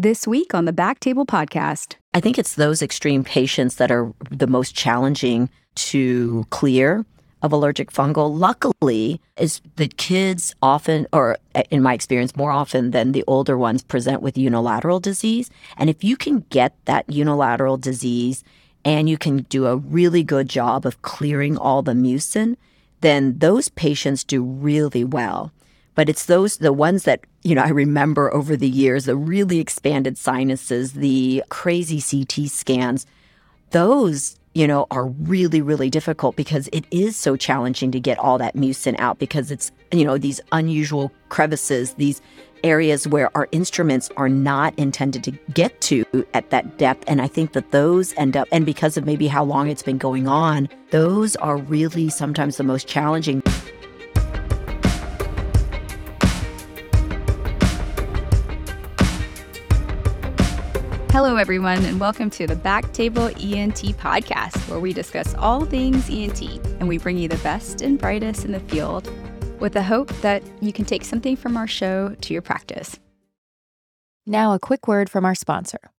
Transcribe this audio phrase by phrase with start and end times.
[0.00, 1.96] This week on the Back Table Podcast.
[2.14, 7.04] I think it's those extreme patients that are the most challenging to clear
[7.42, 8.32] of allergic fungal.
[8.32, 13.58] Luckily, is the kids often, or uh, in my experience, more often than the older
[13.58, 15.50] ones, present with unilateral disease.
[15.76, 18.44] And if you can get that unilateral disease
[18.84, 22.54] and you can do a really good job of clearing all the mucin,
[23.00, 25.50] then those patients do really well.
[25.98, 29.58] But it's those, the ones that, you know, I remember over the years, the really
[29.58, 33.04] expanded sinuses, the crazy CT scans,
[33.72, 38.38] those you know, are really, really difficult because it is so challenging to get all
[38.38, 42.20] that mucin out because it's, you know, these unusual crevices, these
[42.64, 47.04] areas where our instruments are not intended to get to at that depth.
[47.06, 49.98] And I think that those end up, and because of maybe how long it's been
[49.98, 53.42] going on, those are really sometimes the most challenging.
[61.20, 66.08] Hello, everyone, and welcome to the Back Table ENT podcast, where we discuss all things
[66.08, 66.40] ENT
[66.78, 69.10] and we bring you the best and brightest in the field
[69.58, 73.00] with the hope that you can take something from our show to your practice.
[74.26, 75.90] Now, a quick word from our sponsor.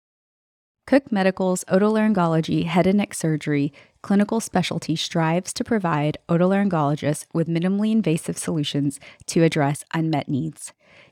[0.88, 7.92] Cook Medical's otolaryngology head and neck surgery clinical specialty strives to provide otolaryngologists with minimally
[7.92, 10.72] invasive solutions to address unmet needs.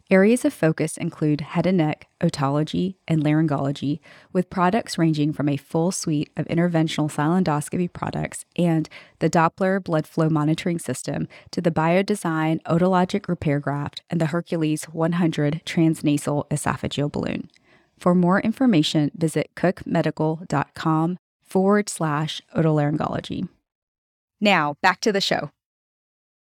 [0.09, 3.99] Areas of focus include head and neck, otology, and laryngology,
[4.31, 8.87] with products ranging from a full suite of interventional sialendoscopy products and
[9.19, 14.85] the Doppler blood flow monitoring system to the BioDesign otologic repair graft and the Hercules
[14.85, 17.51] 100 transnasal esophageal balloon.
[17.99, 23.49] For more information, visit cookmedical.com forward slash otolaryngology.
[24.39, 25.51] Now, back to the show.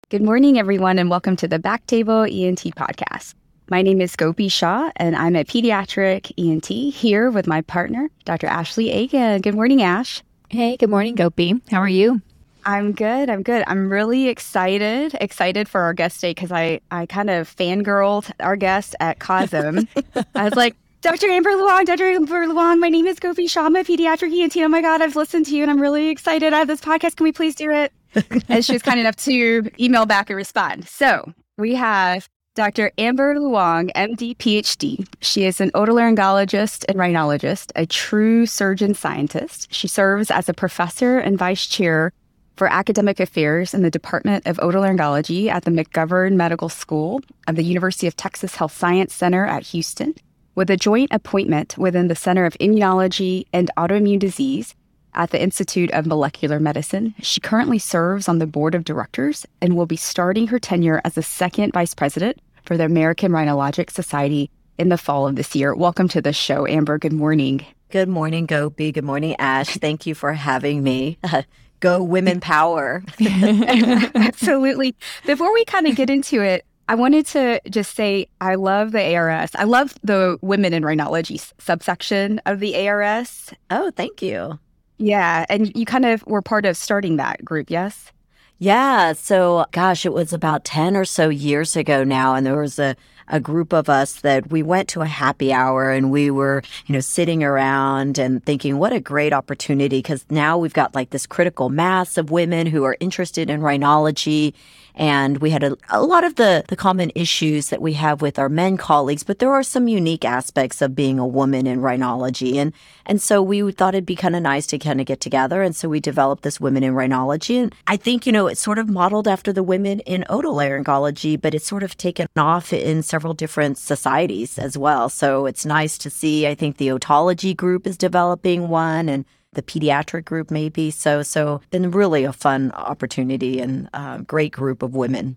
[0.09, 3.35] Good morning, everyone, and welcome to the Back Table ENT podcast.
[3.71, 8.49] My name is Gopi Shah, and I'm a pediatric ENT here with my partner, Dr.
[8.49, 9.43] Ashley Agan.
[9.43, 10.25] Good morning, Ash.
[10.49, 11.55] Hey, good morning, Gopi.
[11.71, 12.21] How are you?
[12.67, 13.31] I'm good.
[13.31, 13.63] I'm good.
[13.69, 18.57] I'm really excited, excited for our guest day because I, I kind of fangirled our
[18.57, 19.87] guest at COSM.
[20.35, 21.29] I was like, Dr.
[21.29, 22.07] Amber Luong, Dr.
[22.07, 23.67] Amber Luong, my name is Gopi Shah.
[23.67, 24.57] I'm a pediatric ENT.
[24.57, 26.53] Oh my God, I've listened to you and I'm really excited.
[26.53, 27.15] I have this podcast.
[27.15, 27.93] Can we please do it?
[28.49, 30.89] and she was kind enough to email back and respond.
[30.89, 32.91] So we have Dr.
[32.99, 35.07] Amber Luong, MD, PhD.
[35.21, 39.73] She is an otolaryngologist and rhinologist, a true surgeon scientist.
[39.73, 42.13] She serves as a professor and vice chair
[42.57, 47.63] for academic affairs in the Department of Otolaryngology at the McGovern Medical School of the
[47.63, 50.17] University of Texas Health Science Center at Houston,
[50.57, 54.75] with a joint appointment within the Center of Immunology and Autoimmune Disease
[55.15, 57.15] at the Institute of Molecular Medicine.
[57.21, 61.15] She currently serves on the board of directors and will be starting her tenure as
[61.15, 65.75] the second vice president for the American Rhinologic Society in the fall of this year.
[65.75, 66.99] Welcome to the show, Amber.
[66.99, 67.65] Good morning.
[67.91, 68.93] Good morning, Gopi.
[68.93, 69.69] Good morning, Ash.
[69.77, 71.19] Thank you for having me.
[71.81, 73.03] Go women power.
[73.21, 74.95] Absolutely.
[75.27, 79.15] Before we kind of get into it, I wanted to just say I love the
[79.15, 79.51] ARS.
[79.55, 83.53] I love the women in rhinology subsection of the ARS.
[83.71, 84.59] Oh, thank you.
[85.01, 85.47] Yeah.
[85.49, 88.13] And you kind of were part of starting that group, yes?
[88.59, 89.15] Yeah.
[89.15, 92.35] So, gosh, it was about 10 or so years ago now.
[92.35, 92.95] And there was a,
[93.29, 96.93] a group of us that we went to a happy hour and we were, you
[96.93, 100.01] know, sitting around and thinking, what a great opportunity.
[100.01, 104.53] Because now we've got like this critical mass of women who are interested in rhinology
[105.01, 108.39] and we had a, a lot of the, the common issues that we have with
[108.39, 112.57] our men colleagues, but there are some unique aspects of being a woman in rhinology.
[112.57, 112.75] And,
[113.07, 115.63] and so we thought it'd be kind of nice to kind of get together.
[115.63, 117.63] And so we developed this Women in Rhinology.
[117.63, 121.55] And I think, you know, it's sort of modeled after the women in otolaryngology, but
[121.55, 125.09] it's sort of taken off in several different societies as well.
[125.09, 126.47] So it's nice to see.
[126.47, 130.91] I think the otology group is developing one and the pediatric group maybe.
[130.91, 135.37] So so been really a fun opportunity and a great group of women.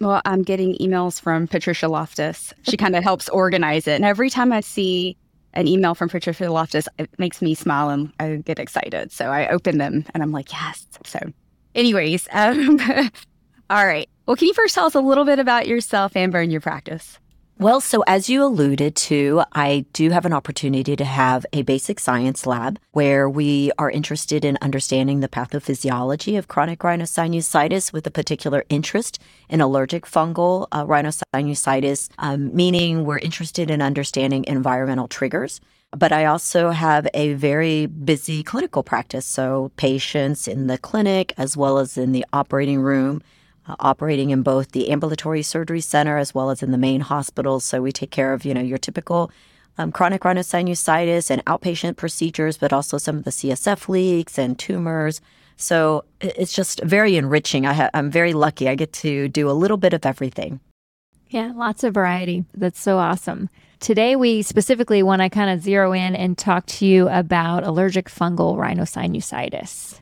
[0.00, 2.52] Well, I'm getting emails from Patricia Loftus.
[2.62, 3.94] She kind of helps organize it.
[3.94, 5.16] And every time I see
[5.54, 9.12] an email from Patricia Loftus, it makes me smile and I get excited.
[9.12, 10.86] So I open them and I'm like, yes.
[11.04, 11.20] So,
[11.74, 12.80] anyways, um,
[13.70, 14.08] all right.
[14.26, 17.18] Well, can you first tell us a little bit about yourself, Amber, and your practice?
[17.56, 22.00] Well, so as you alluded to, I do have an opportunity to have a basic
[22.00, 28.10] science lab where we are interested in understanding the pathophysiology of chronic rhinosinusitis with a
[28.10, 35.60] particular interest in allergic fungal uh, rhinosinusitis, um, meaning we're interested in understanding environmental triggers.
[35.96, 39.26] But I also have a very busy clinical practice.
[39.26, 43.22] So, patients in the clinic as well as in the operating room
[43.66, 47.60] uh, operating in both the ambulatory surgery center as well as in the main hospital.
[47.60, 49.30] So we take care of, you know, your typical
[49.78, 55.20] um, chronic rhinosinusitis and outpatient procedures, but also some of the CSF leaks and tumors.
[55.56, 57.66] So it's just very enriching.
[57.66, 58.68] I ha- I'm very lucky.
[58.68, 60.60] I get to do a little bit of everything.
[61.28, 62.44] Yeah, lots of variety.
[62.54, 63.48] That's so awesome.
[63.80, 68.08] Today, we specifically want to kind of zero in and talk to you about allergic
[68.08, 70.00] fungal rhinosinusitis.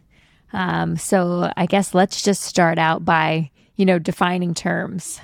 [0.52, 5.20] Um, so, I guess let's just start out by, you know, defining terms.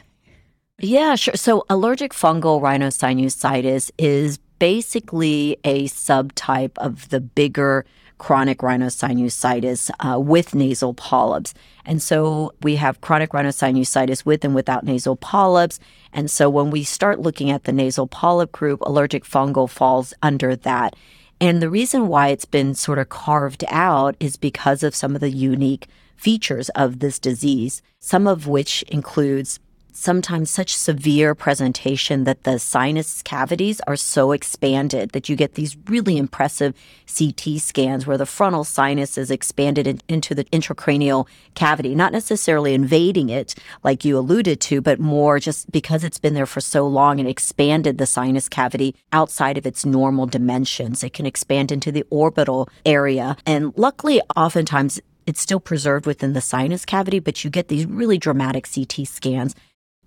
[0.79, 1.35] Yeah, sure.
[1.35, 7.85] So, allergic fungal rhinosinusitis is basically a subtype of the bigger
[8.19, 11.55] chronic rhinosinusitis uh, with nasal polyps.
[11.85, 15.81] And so we have chronic rhinosinusitis with and without nasal polyps.
[16.13, 20.57] And so when we start looking at the nasal polyp group, allergic fungal falls under
[20.57, 20.97] that.
[21.41, 25.21] And the reason why it's been sort of carved out is because of some of
[25.21, 25.87] the unique
[26.17, 29.61] features of this disease, some of which includes
[29.99, 35.77] sometimes such severe presentation that the sinus cavities are so expanded that you get these
[35.87, 36.73] really impressive
[37.07, 42.75] CT scans where the frontal sinus is expanded in, into the intracranial cavity, not necessarily
[42.75, 46.87] invading it like you alluded to, but more just because it's been there for so
[46.87, 51.03] long and expanded the sinus cavity outside of its normal dimensions.
[51.03, 53.37] It can expand into the orbital area.
[53.45, 58.17] And luckily, oftentimes it's still preserved within the sinus cavity, but you get these really
[58.17, 59.55] dramatic CT scans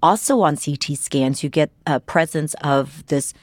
[0.02, 3.34] also on CT scans, you get a presence of this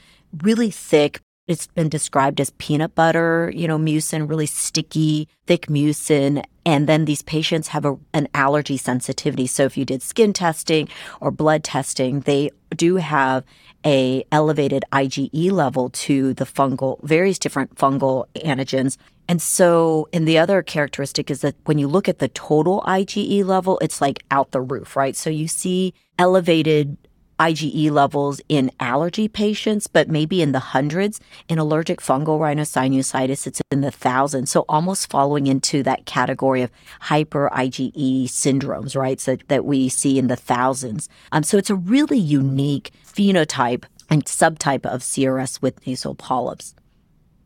[0.43, 6.45] really thick, it's been described as peanut butter, you know, mucin, really sticky, thick mucin.
[6.67, 9.47] And then these patients have a, an allergy sensitivity.
[9.47, 10.89] So if you did skin testing
[11.23, 13.45] or blood testing, they do have
[13.87, 18.99] a elevated IgE level to the fungal, various different fungal antigens.
[19.27, 23.43] And so, and the other characteristic is that when you look at the total IgE
[23.47, 25.17] level, it's like out the roof, right?
[25.17, 26.97] So you see elevated
[27.39, 31.21] IgE levels in allergy patients, but maybe in the hundreds.
[31.49, 34.51] In allergic fungal rhinosinusitis, it's in the thousands.
[34.51, 39.21] So almost following into that category of hyper IgE syndromes, right?
[39.21, 41.09] So that we see in the thousands.
[41.31, 46.75] Um, so it's a really unique phenotype and subtype of CRS with nasal polyps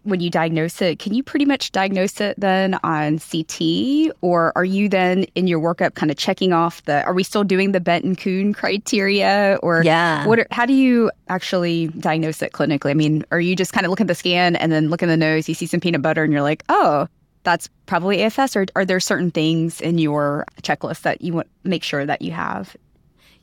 [0.05, 4.15] when you diagnose it, can you pretty much diagnose it then on CT?
[4.21, 7.45] Or are you then in your workup kind of checking off the, are we still
[7.45, 9.59] doing the Bent and Kuhn criteria?
[9.63, 10.27] Or yeah.
[10.27, 10.41] what?
[10.41, 12.91] Are, how do you actually diagnose it clinically?
[12.91, 15.09] I mean, are you just kind of looking at the scan and then look in
[15.09, 17.07] the nose, you see some peanut butter and you're like, oh,
[17.45, 18.57] that's probably AFS?
[18.57, 22.33] Or are there certain things in your checklist that you want make sure that you
[22.33, 22.77] have?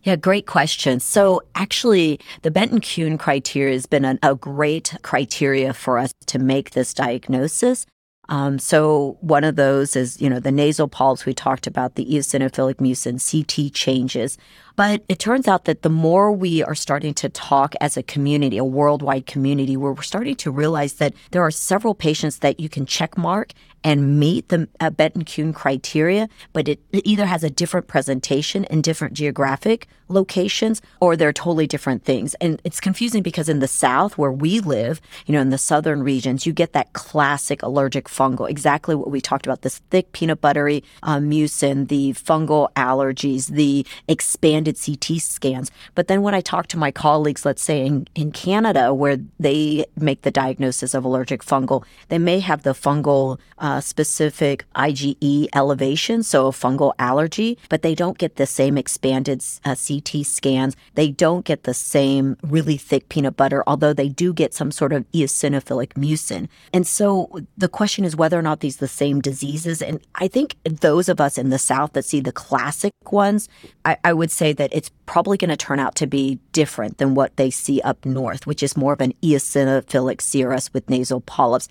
[0.03, 0.99] Yeah, great question.
[0.99, 6.13] So actually, the Bent and Kuhn criteria has been an, a great criteria for us
[6.27, 7.85] to make this diagnosis.
[8.29, 12.05] Um, so one of those is, you know, the nasal polyps we talked about, the
[12.05, 14.37] eosinophilic mucin CT changes.
[14.75, 18.59] But it turns out that the more we are starting to talk as a community,
[18.59, 22.69] a worldwide community, where we're starting to realize that there are several patients that you
[22.69, 23.51] can check mark
[23.83, 27.87] and meet the uh, Bent and Kuhn criteria, but it, it, either has a different
[27.87, 32.33] presentation in different geographic locations or they're totally different things.
[32.35, 36.03] And it's confusing because in the South, where we live, you know, in the southern
[36.03, 40.41] regions, you get that classic allergic fungal, exactly what we talked about this thick peanut
[40.41, 45.71] buttery uh, mucin, the fungal allergies, the expanded CT scans.
[45.95, 49.85] But then when I talk to my colleagues, let's say in, in Canada, where they
[49.95, 53.39] make the diagnosis of allergic fungal, they may have the fungal.
[53.57, 59.43] Uh, specific IgE elevation, so a fungal allergy, but they don't get the same expanded
[59.65, 60.75] uh, CT scans.
[60.95, 64.93] They don't get the same really thick peanut butter, although they do get some sort
[64.93, 66.47] of eosinophilic mucin.
[66.73, 69.81] And so the question is whether or not these are the same diseases.
[69.81, 73.49] And I think those of us in the South that see the classic ones,
[73.85, 77.15] I, I would say that it's probably going to turn out to be different than
[77.15, 81.67] what they see up north, which is more of an eosinophilic CRS with nasal polyps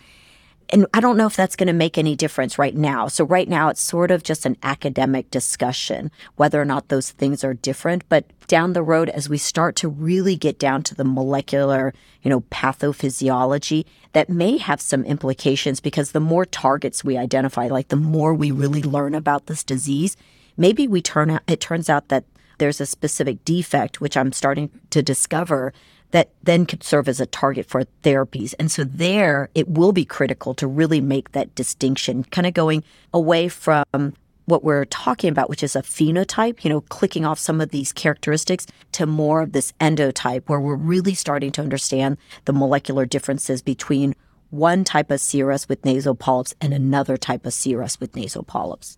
[0.71, 3.09] and I don't know if that's going to make any difference right now.
[3.09, 7.43] So right now it's sort of just an academic discussion whether or not those things
[7.43, 11.05] are different, but down the road as we start to really get down to the
[11.05, 17.67] molecular, you know, pathophysiology that may have some implications because the more targets we identify,
[17.69, 20.17] like the more we really learn about this disease,
[20.57, 22.25] maybe we turn out it turns out that
[22.59, 25.73] there's a specific defect which I'm starting to discover
[26.11, 28.55] that then could serve as a target for therapies.
[28.59, 32.83] And so there it will be critical to really make that distinction, kind of going
[33.13, 34.15] away from
[34.47, 37.93] what we're talking about, which is a phenotype, you know, clicking off some of these
[37.93, 43.61] characteristics to more of this endotype where we're really starting to understand the molecular differences
[43.61, 44.15] between
[44.51, 48.97] one type of CRS with nasal polyps and another type of CRS with nasal polyps.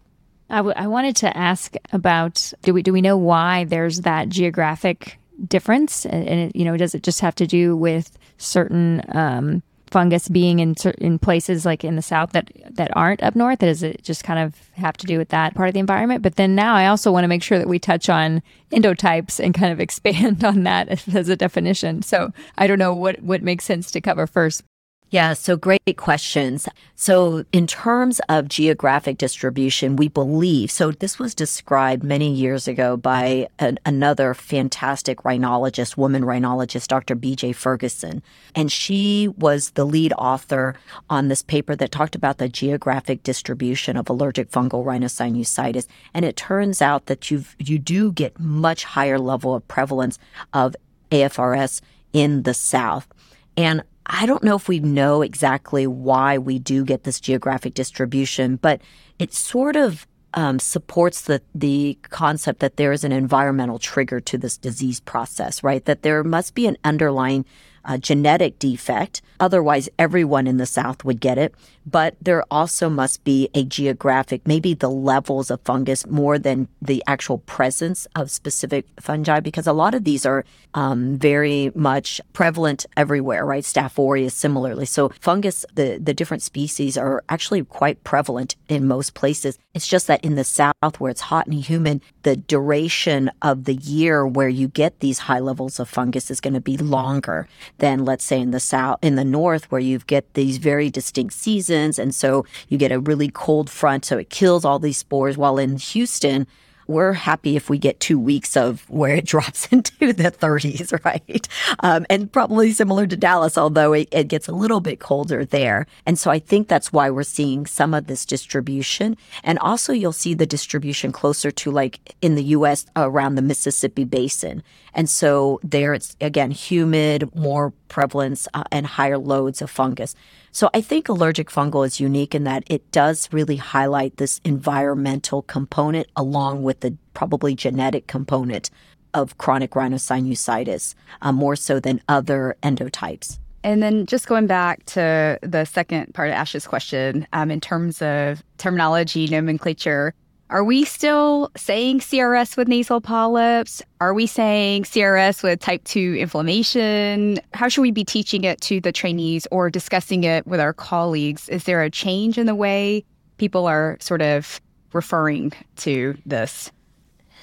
[0.48, 4.28] I, w- I wanted to ask about do we do we know why there's that
[4.28, 5.18] geographic
[5.48, 6.06] difference?
[6.06, 10.60] And, it, you know, does it just have to do with certain um, fungus being
[10.60, 13.58] in in places like in the south that that aren't up north?
[13.58, 16.22] Does it just kind of have to do with that part of the environment?
[16.22, 18.42] But then now I also want to make sure that we touch on
[18.72, 22.02] endotypes and kind of expand on that as a definition.
[22.02, 24.62] So I don't know what what makes sense to cover first.
[25.12, 26.68] Yeah, so great questions.
[26.94, 30.92] So, in terms of geographic distribution, we believe so.
[30.92, 37.16] This was described many years ago by an, another fantastic rhinologist, woman rhinologist, Dr.
[37.16, 37.54] B.J.
[37.54, 38.22] Ferguson.
[38.54, 40.76] And she was the lead author
[41.08, 45.88] on this paper that talked about the geographic distribution of allergic fungal rhinosinusitis.
[46.14, 50.20] And it turns out that you you do get much higher level of prevalence
[50.52, 50.76] of
[51.10, 51.80] AFRS
[52.12, 53.08] in the South.
[53.56, 58.56] And I don't know if we know exactly why we do get this geographic distribution,
[58.56, 58.82] but
[59.20, 64.36] it sort of um, supports the the concept that there is an environmental trigger to
[64.36, 65.84] this disease process, right?
[65.84, 67.44] That there must be an underlying
[67.84, 69.22] uh, genetic defect.
[69.38, 71.54] Otherwise, everyone in the South would get it.
[71.86, 77.02] But there also must be a geographic, maybe the levels of fungus more than the
[77.06, 80.44] actual presence of specific fungi, because a lot of these are
[80.74, 83.64] um, very much prevalent everywhere, right?
[83.64, 84.86] Staph aureus similarly.
[84.86, 89.58] So fungus, the, the different species are actually quite prevalent in most places.
[89.74, 93.74] It's just that in the South, where it's hot and humid, the duration of the
[93.74, 98.04] year where you get these high levels of fungus is going to be longer than
[98.04, 101.70] let's say in the south in the north where you get these very distinct seasons
[101.80, 105.58] and so you get a really cold front so it kills all these spores while
[105.58, 106.46] in Houston
[106.90, 111.48] we're happy if we get two weeks of where it drops into the 30s, right?
[111.80, 115.86] Um, and probably similar to Dallas, although it, it, gets a little bit colder there.
[116.04, 119.16] And so I think that's why we're seeing some of this distribution.
[119.44, 124.04] And also, you'll see the distribution closer to like in the US around the Mississippi
[124.04, 124.62] basin.
[124.92, 130.16] And so there it's again humid, more prevalence, uh, and higher loads of fungus.
[130.52, 135.42] So I think allergic fungal is unique in that it does really highlight this environmental
[135.42, 138.70] component along with the probably genetic component
[139.14, 143.38] of chronic rhinosinusitis, uh, more so than other endotypes.
[143.62, 148.00] And then just going back to the second part of Ash's question, um, in terms
[148.00, 150.14] of terminology, nomenclature,
[150.50, 153.82] are we still saying CRS with nasal polyps?
[154.00, 157.38] Are we saying CRS with type 2 inflammation?
[157.54, 161.48] How should we be teaching it to the trainees or discussing it with our colleagues?
[161.48, 163.04] Is there a change in the way
[163.38, 164.60] people are sort of
[164.92, 166.72] referring to this?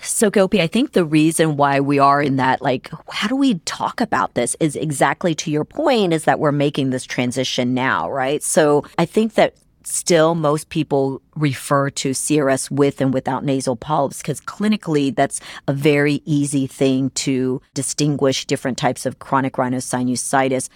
[0.02, 3.56] So, Gopi, I think the reason why we are in that, like, how do we
[3.60, 8.12] talk about this is exactly to your point, is that we're making this transition now,
[8.12, 8.44] right?
[8.44, 9.56] So, I think that
[9.88, 15.74] still most people refer to CRS with and without nasal polyps because clinically that's a
[15.74, 20.70] very easy thing to distinguish different types of chronic rhinosinusitis.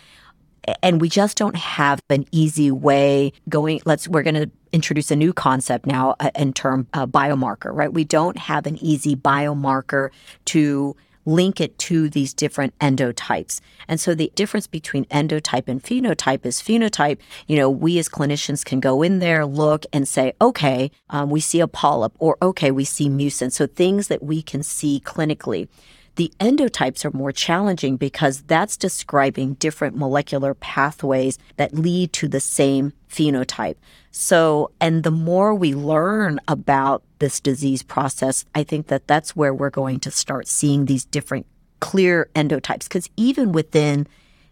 [0.82, 5.16] And we just don't have an easy way going let's we're going to introduce a
[5.16, 7.92] new concept now uh, in term uh, biomarker right?
[7.92, 10.10] We don't have an easy biomarker
[10.46, 13.60] to link it to these different endotypes.
[13.88, 18.66] And so the difference between endotype and phenotype is phenotype, you know, we as clinicians
[18.66, 22.72] can go in there, look and say, okay, um, we see a polyp or okay,
[22.72, 23.52] we see mucin.
[23.52, 25.68] So things that we can see clinically.
[26.16, 32.42] The endotypes are more challenging because that's describing different molecular pathways that lead to the
[32.42, 33.78] same phenotype.
[34.12, 39.54] So, and the more we learn about this disease process, I think that that's where
[39.54, 41.46] we're going to start seeing these different
[41.80, 42.84] clear endotypes.
[42.84, 44.06] Because even within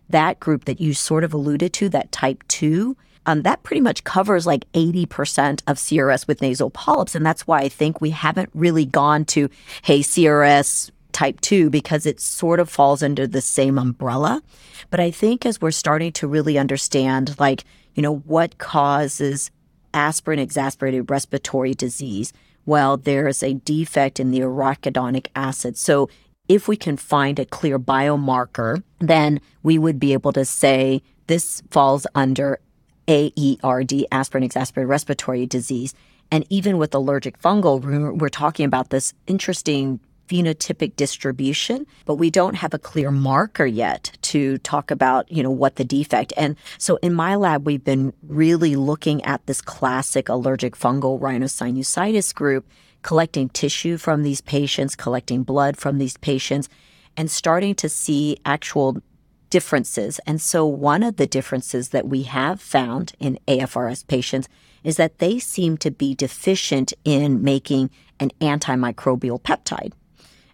[0.09, 4.05] that group that you sort of alluded to, that type 2, um, that pretty much
[4.05, 7.15] covers like 80% of CRS with nasal polyps.
[7.15, 9.49] And that's why I think we haven't really gone to,
[9.83, 14.41] hey, CRS type 2 because it sort of falls under the same umbrella.
[14.89, 17.63] But I think as we're starting to really understand, like,
[17.95, 19.51] you know, what causes
[19.93, 22.31] aspirin exacerbated respiratory disease?
[22.65, 25.77] Well, there's a defect in the arachidonic acid.
[25.77, 26.09] So
[26.47, 31.61] if we can find a clear biomarker, then we would be able to say this
[31.69, 32.59] falls under
[33.07, 35.93] AERD, aspirin exacerbated respiratory disease.
[36.31, 37.81] And even with allergic fungal,
[38.19, 39.99] we're talking about this interesting
[40.29, 45.51] phenotypic distribution, but we don't have a clear marker yet to talk about, you know,
[45.51, 46.31] what the defect.
[46.37, 52.33] And so in my lab, we've been really looking at this classic allergic fungal rhinosinusitis
[52.35, 52.67] group,
[53.01, 56.69] collecting tissue from these patients, collecting blood from these patients,
[57.17, 59.01] and starting to see actual
[59.49, 60.19] differences.
[60.27, 64.47] And so one of the differences that we have found in AFRS patients
[64.83, 69.93] is that they seem to be deficient in making an antimicrobial peptide.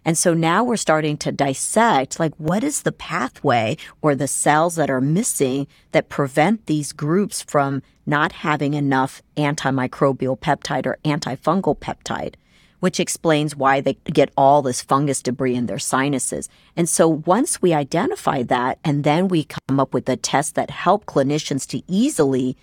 [0.06, 4.76] And so now we're starting to dissect like what is the pathway or the cells
[4.76, 11.76] that are missing that prevent these groups from not having enough antimicrobial peptide or antifungal
[11.76, 12.34] peptide
[12.78, 16.48] which explains why they get all this fungus debris in their sinuses.
[16.76, 20.70] And so once we identify that and then we come up with a test that
[20.70, 22.54] help clinicians to easily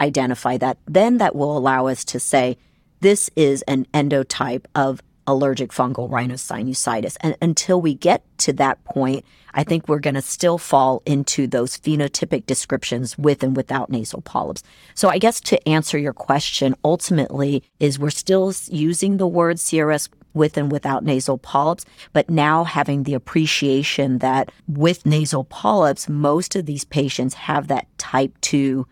[0.00, 2.58] identify that, then that will allow us to say,
[3.00, 7.16] this is an endotype of allergic fungal rhinosinusitis.
[7.20, 11.46] And until we get to that point, I think we're going to still fall into
[11.46, 14.62] those phenotypic descriptions with and without nasal polyps.
[14.94, 20.08] So I guess to answer your question, ultimately is we're still using the word CRS
[20.32, 26.54] with and without nasal polyps, but now having the appreciation that with nasal polyps, most
[26.54, 28.86] of these patients have that type 2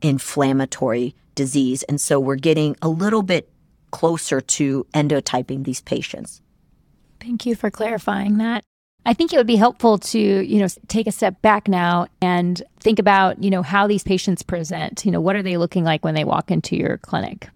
[0.00, 1.82] inflammatory disease.
[1.84, 3.50] And so we're getting a little bit
[3.90, 6.42] closer to endotyping these patients.
[7.20, 8.64] Thank you for clarifying that.
[9.06, 12.62] I think it would be helpful to, you know, take a step back now and
[12.80, 15.04] think about, you know, how these patients present.
[15.04, 17.48] You know, what are they looking like when they walk into your clinic?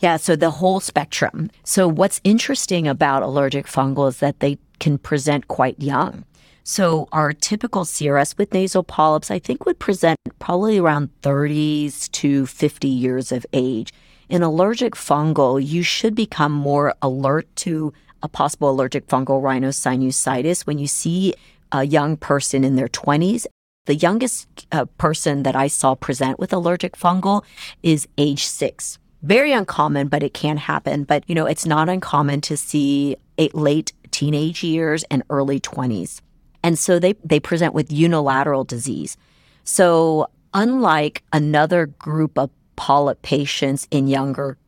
[0.00, 1.50] Yeah, so the whole spectrum.
[1.62, 6.24] So what's interesting about allergic fungal is that they can present quite young.
[6.64, 12.46] So our typical CRS with nasal polyps, I think, would present probably around 30s to
[12.46, 13.92] 50 years of age.
[14.28, 20.78] In allergic fungal, you should become more alert to a possible allergic fungal rhinosinusitis when
[20.78, 21.34] you see
[21.72, 23.46] a young person in their 20s.
[23.86, 27.44] The youngest uh, person that I saw present with allergic fungal
[27.82, 28.98] is age six.
[29.22, 31.04] Very uncommon, but it can happen.
[31.04, 33.16] But, you know, it's not uncommon to see
[33.52, 36.20] late teenage years and early 20s.
[36.62, 39.18] And so they, they present with unilateral disease.
[39.64, 44.58] So, unlike another group of polyp patients in younger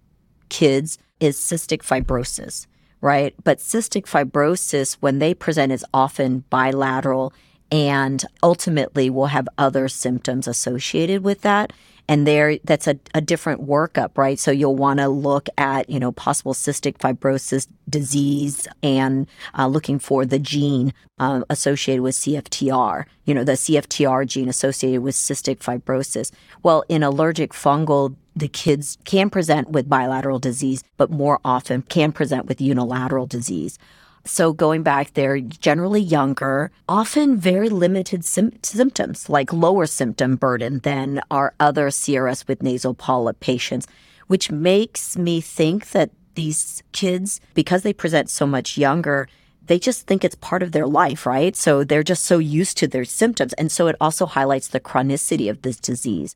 [0.49, 2.67] kids, is cystic fibrosis
[3.01, 3.35] right?
[3.45, 7.33] But cystic fibrosis, when they present, is often bilateral
[7.71, 11.73] and ultimately will have other symptoms associated with that
[12.09, 15.99] and there that's a, a different workup right so you'll want to look at you
[15.99, 19.27] know possible cystic fibrosis disease and
[19.59, 25.03] uh, looking for the gene uh, associated with cftr you know the cftr gene associated
[25.03, 26.31] with cystic fibrosis
[26.63, 32.13] well in allergic fungal the kids can present with bilateral disease, but more often can
[32.13, 33.79] present with unilateral disease.
[34.27, 40.81] So, going back, they're generally younger, often very limited sim- symptoms, like lower symptom burden
[40.81, 43.87] than our other CRS with nasal polyp patients,
[44.27, 49.29] which makes me think that these kids, because they present so much younger,
[49.65, 51.55] they just think it's part of their life, right?
[51.55, 53.53] So they're just so used to their symptoms.
[53.53, 56.35] And so it also highlights the chronicity of this disease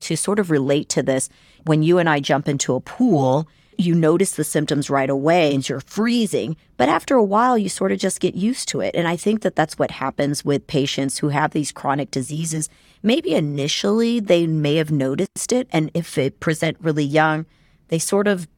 [0.00, 1.28] to sort of relate to this,
[1.64, 5.66] when you and I jump into a pool, you notice the symptoms right away and
[5.68, 6.56] you're freezing.
[6.76, 8.94] But after a while, you sort of just get used to it.
[8.94, 12.68] And I think that that's what happens with patients who have these chronic diseases.
[13.02, 15.68] Maybe initially they may have noticed it.
[15.72, 17.46] And if it present really young,
[17.88, 18.48] they sort of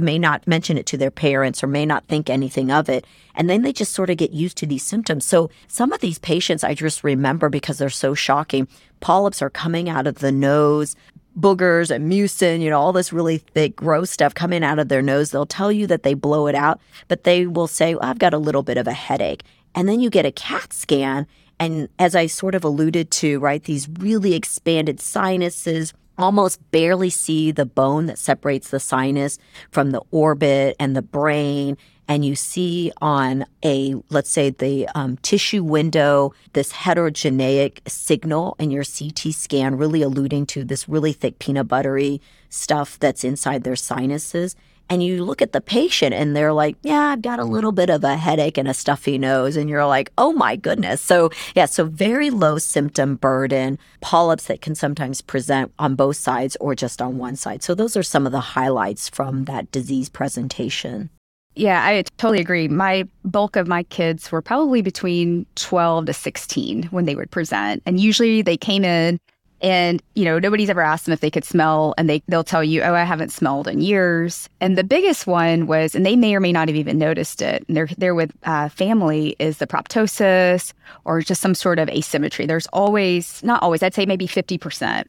[0.00, 3.06] may not mention it to their parents or may not think anything of it.
[3.34, 5.24] And then they just sort of get used to these symptoms.
[5.24, 8.68] So some of these patients I just remember because they're so shocking.
[9.00, 10.96] Polyps are coming out of the nose,
[11.38, 15.02] boogers and mucin, you know, all this really thick, gross stuff coming out of their
[15.02, 15.30] nose.
[15.30, 18.34] They'll tell you that they blow it out, but they will say, well, I've got
[18.34, 19.42] a little bit of a headache.
[19.74, 21.26] And then you get a CAT scan.
[21.58, 27.50] And as I sort of alluded to, right, these really expanded sinuses, almost barely see
[27.50, 29.38] the bone that separates the sinus
[29.70, 31.76] from the orbit and the brain.
[32.08, 38.70] And you see on a, let's say, the um, tissue window, this heterogeneic signal in
[38.70, 43.76] your CT scan, really alluding to this really thick peanut buttery stuff that's inside their
[43.76, 44.54] sinuses
[44.88, 47.90] and you look at the patient and they're like, yeah, I've got a little bit
[47.90, 49.56] of a headache and a stuffy nose.
[49.56, 51.00] And you're like, oh my goodness.
[51.00, 56.56] So, yeah, so very low symptom burden, polyps that can sometimes present on both sides
[56.60, 57.62] or just on one side.
[57.62, 61.10] So, those are some of the highlights from that disease presentation.
[61.56, 62.68] Yeah, I totally agree.
[62.68, 67.82] My bulk of my kids were probably between 12 to 16 when they would present.
[67.86, 69.18] And usually they came in
[69.62, 72.62] and, you know, nobody's ever asked them if they could smell, and they, they'll tell
[72.62, 74.50] you, oh, I haven't smelled in years.
[74.60, 77.64] And the biggest one was, and they may or may not have even noticed it,
[77.66, 80.74] and they're, they're with uh, family, is the proptosis
[81.06, 82.44] or just some sort of asymmetry.
[82.44, 85.04] There's always, not always, I'd say maybe 50%.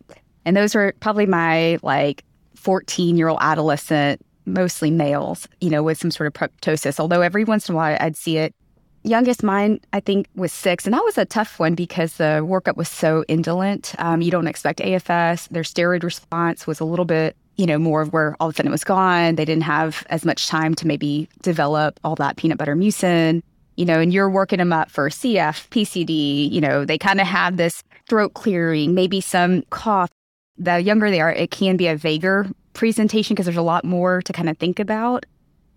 [0.45, 2.23] And those are probably my like
[2.55, 6.99] 14 year old adolescent, mostly males, you know, with some sort of proptosis.
[6.99, 8.55] Although every once in a while I'd see it
[9.03, 12.75] youngest mine i think was six and that was a tough one because the workup
[12.75, 17.37] was so indolent um, you don't expect afs their steroid response was a little bit
[17.57, 19.35] you know, more of where all of a sudden it was gone.
[19.35, 23.41] They didn't have as much time to maybe develop all that peanut butter mucin,
[23.75, 27.27] you know, and you're working them up for CF, PCD, you know, they kind of
[27.27, 30.11] have this throat clearing, maybe some cough.
[30.59, 34.21] The younger they are, it can be a vaguer presentation because there's a lot more
[34.21, 35.25] to kind of think about.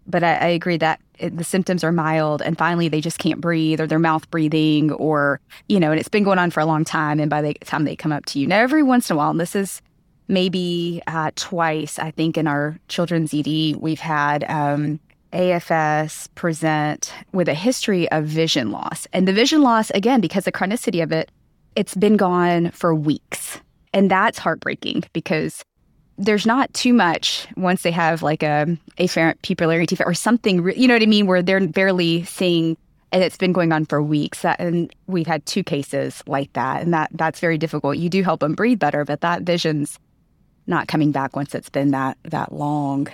[0.07, 3.41] But I, I agree that it, the symptoms are mild and finally they just can't
[3.41, 6.67] breathe or their mouth breathing or, you know, and it's been going on for a
[6.67, 7.19] long time.
[7.19, 9.31] And by the time they come up to you, now every once in a while,
[9.31, 9.83] and this is
[10.29, 15.01] maybe uh, twice, I think, in our children's ED, we've had um,
[15.33, 19.07] AFS present with a history of vision loss.
[19.13, 21.31] And the vision loss, again, because the chronicity of it,
[21.77, 23.61] it's been gone for weeks.
[23.93, 25.65] And that's heartbreaking because
[26.21, 28.67] there's not too much once they have like a
[28.99, 32.77] afferent pupillary defect or something, you know what I mean, where they're barely seeing
[33.13, 34.43] and it's been going on for weeks.
[34.43, 37.99] That, and we've had two cases like that, and that that's very difficult.
[37.99, 39.99] You do help them breathe better, but that vision's
[40.67, 43.09] not coming back once it's been that that long.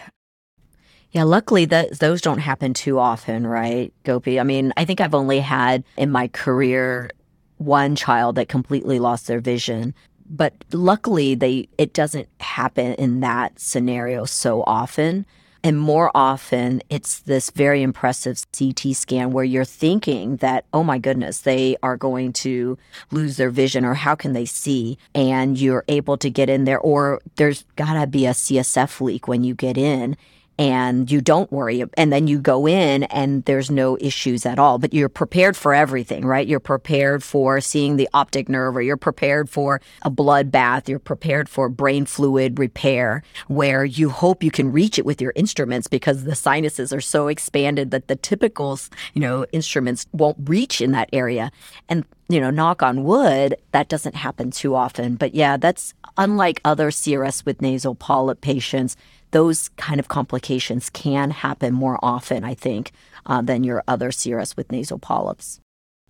[1.13, 4.39] Yeah, luckily that those don't happen too often, right, Gopi?
[4.39, 7.11] I mean, I think I've only had in my career
[7.57, 9.95] one child that completely lost their vision,
[10.29, 15.27] but luckily they it doesn't happen in that scenario so often.
[15.65, 20.99] And more often, it's this very impressive CT scan where you're thinking that, oh my
[20.99, 22.79] goodness, they are going to
[23.11, 24.97] lose their vision or how can they see?
[25.13, 29.27] And you're able to get in there, or there's got to be a CSF leak
[29.27, 30.17] when you get in
[30.59, 34.79] and you don't worry and then you go in and there's no issues at all.
[34.79, 36.47] But you're prepared for everything right?
[36.47, 40.99] You're prepared for seeing the optic nerve or you're prepared for a blood bath you're
[40.99, 45.87] prepared for brain fluid repair where you hope you can reach it with your instruments
[45.87, 48.79] because the sinuses are so expanded that the typical
[49.15, 51.51] you know instruments won't reach in that area.
[51.89, 55.15] And you know, knock on wood, that doesn't happen too often.
[55.15, 58.97] But yeah, that's unlike other CRS with nasal polyp patients
[59.37, 62.93] those kind of complications can happen more often, I think,
[63.27, 65.61] uh, than your other CRS with nasal polyps.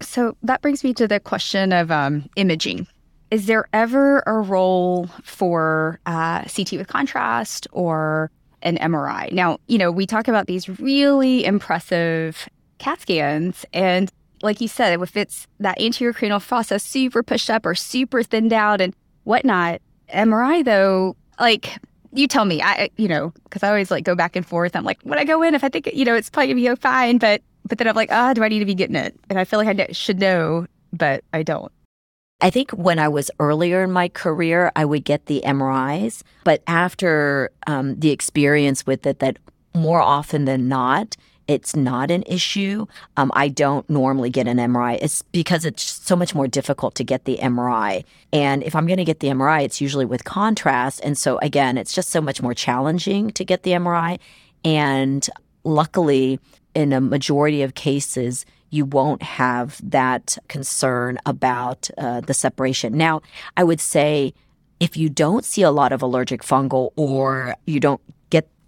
[0.01, 2.87] So that brings me to the question of um, imaging.
[3.33, 8.31] Is there ever a role for uh, CT with contrast or
[8.63, 9.33] an MRI?
[9.33, 14.09] Now, you know, we talk about these really impressive CAT scans, and
[14.41, 18.53] like you said, if it's that anterior cranial fossa super pushed up or super thinned
[18.53, 19.83] out and whatnot,
[20.15, 21.81] MRI though, like
[22.17, 22.63] you tell me.
[22.63, 24.75] I, you know, because I always like go back and forth.
[24.75, 26.81] I'm like, when I go in, if I think, you know, it's probably gonna be
[26.81, 29.19] fine, but but then I'm like, ah, oh, do I need to be getting it?
[29.29, 31.73] And I feel like I should know, but I don't.
[32.41, 36.63] I think when I was earlier in my career, I would get the MRIs, but
[36.67, 39.39] after um, the experience with it, that
[39.75, 41.17] more often than not,
[41.49, 42.87] it's not an issue.
[43.17, 44.99] Um, I don't normally get an MRI.
[45.01, 48.05] It's because it's so much more difficult to get the MRI.
[48.33, 51.01] And if I'm going to get the MRI, it's usually with contrast.
[51.05, 54.19] And so, again, it's just so much more challenging to get the MRI.
[54.65, 55.29] And
[55.65, 56.41] luckily,
[56.75, 62.97] in a majority of cases, you won't have that concern about uh, the separation.
[62.97, 63.23] Now,
[63.57, 64.35] I would say
[64.81, 68.01] if you don't see a lot of allergic fungal or you don't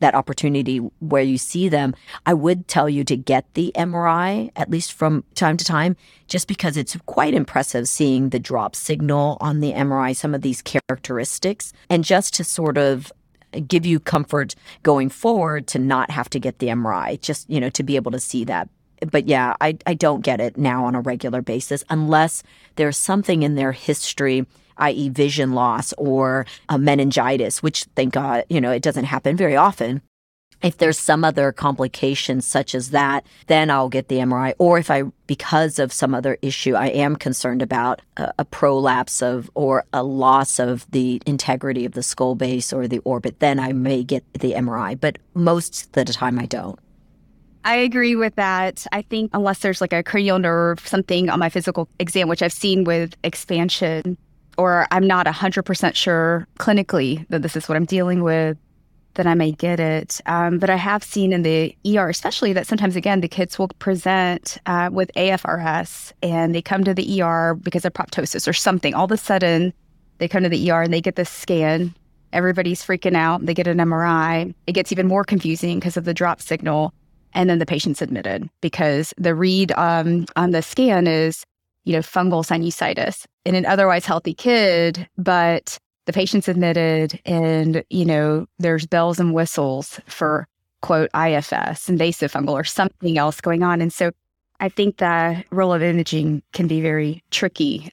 [0.00, 1.94] that opportunity where you see them,
[2.26, 6.48] I would tell you to get the MRI at least from time to time, just
[6.48, 11.72] because it's quite impressive seeing the drop signal on the MRI, some of these characteristics,
[11.90, 13.12] and just to sort of
[13.66, 17.70] give you comfort going forward to not have to get the MRI, just, you know,
[17.70, 18.68] to be able to see that.
[19.10, 22.42] But yeah, I, I don't get it now on a regular basis unless
[22.76, 24.44] there's something in their history
[24.78, 29.56] i.e., vision loss or a meningitis, which thank God, you know, it doesn't happen very
[29.56, 30.02] often.
[30.60, 34.54] If there's some other complications such as that, then I'll get the MRI.
[34.58, 39.22] Or if I, because of some other issue, I am concerned about a, a prolapse
[39.22, 43.60] of or a loss of the integrity of the skull base or the orbit, then
[43.60, 44.98] I may get the MRI.
[44.98, 46.78] But most of the time, I don't.
[47.64, 48.86] I agree with that.
[48.92, 52.52] I think unless there's like a cranial nerve, something on my physical exam, which I've
[52.52, 54.16] seen with expansion,
[54.58, 58.58] or I'm not 100% sure clinically that this is what I'm dealing with,
[59.14, 60.20] then I may get it.
[60.26, 63.68] Um, but I have seen in the ER, especially that sometimes, again, the kids will
[63.78, 68.94] present uh, with AFRS and they come to the ER because of proptosis or something.
[68.94, 69.72] All of a sudden,
[70.18, 71.94] they come to the ER and they get this scan.
[72.32, 73.46] Everybody's freaking out.
[73.46, 74.54] They get an MRI.
[74.66, 76.92] It gets even more confusing because of the drop signal.
[77.34, 81.44] And then the patient's admitted because the read um, on the scan is
[81.88, 88.04] you know, fungal sinusitis in an otherwise healthy kid, but the patient's admitted and, you
[88.04, 90.46] know, there's bells and whistles for
[90.82, 93.80] quote IFS, invasive fungal or something else going on.
[93.80, 94.10] And so
[94.60, 97.90] I think the role of imaging can be very tricky.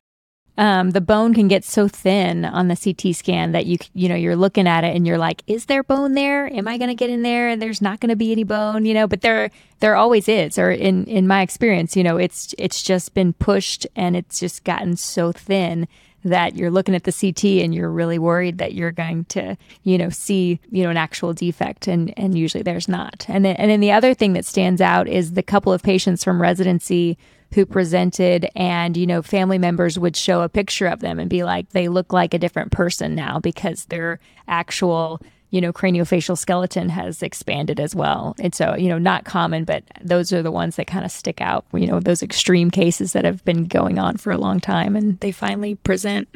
[0.58, 4.16] Um, the bone can get so thin on the CT scan that you you know
[4.16, 6.52] you're looking at it and you're like, is there bone there?
[6.54, 8.86] Am I going to get in there and there's not going to be any bone?
[8.86, 10.58] You know, but there there always is.
[10.58, 14.64] Or in in my experience, you know, it's it's just been pushed and it's just
[14.64, 15.88] gotten so thin
[16.24, 19.96] that you're looking at the CT and you're really worried that you're going to, you
[19.98, 23.26] know, see, you know, an actual defect and and usually there's not.
[23.28, 26.24] And then and then the other thing that stands out is the couple of patients
[26.24, 27.18] from residency
[27.56, 31.44] who presented and you know family members would show a picture of them and be
[31.44, 36.90] like they look like a different person now because their actual you know craniofacial skeleton
[36.90, 40.76] has expanded as well and so you know not common but those are the ones
[40.76, 44.18] that kind of stick out you know those extreme cases that have been going on
[44.18, 46.28] for a long time and they finally present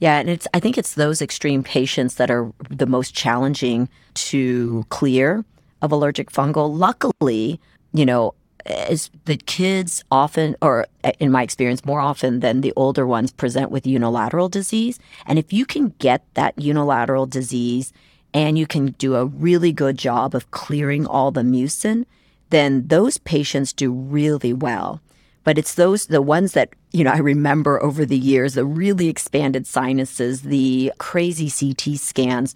[0.00, 4.86] yeah, and it's I think it's those extreme patients that are the most challenging to
[4.88, 5.44] clear
[5.82, 6.74] of allergic fungal.
[6.74, 7.60] Luckily,
[7.92, 8.34] you know,
[8.66, 13.32] is the kids often, or uh, in my experience, more often than the older ones,
[13.32, 14.98] present with unilateral disease.
[15.26, 17.92] And if you can get that unilateral disease
[18.32, 22.04] and you can do a really good job of clearing all the mucin,
[22.50, 25.00] then those patients do really well.
[25.42, 29.08] But it's those, the ones that, you know, I remember over the years, the really
[29.08, 32.54] expanded sinuses, the crazy CT scans,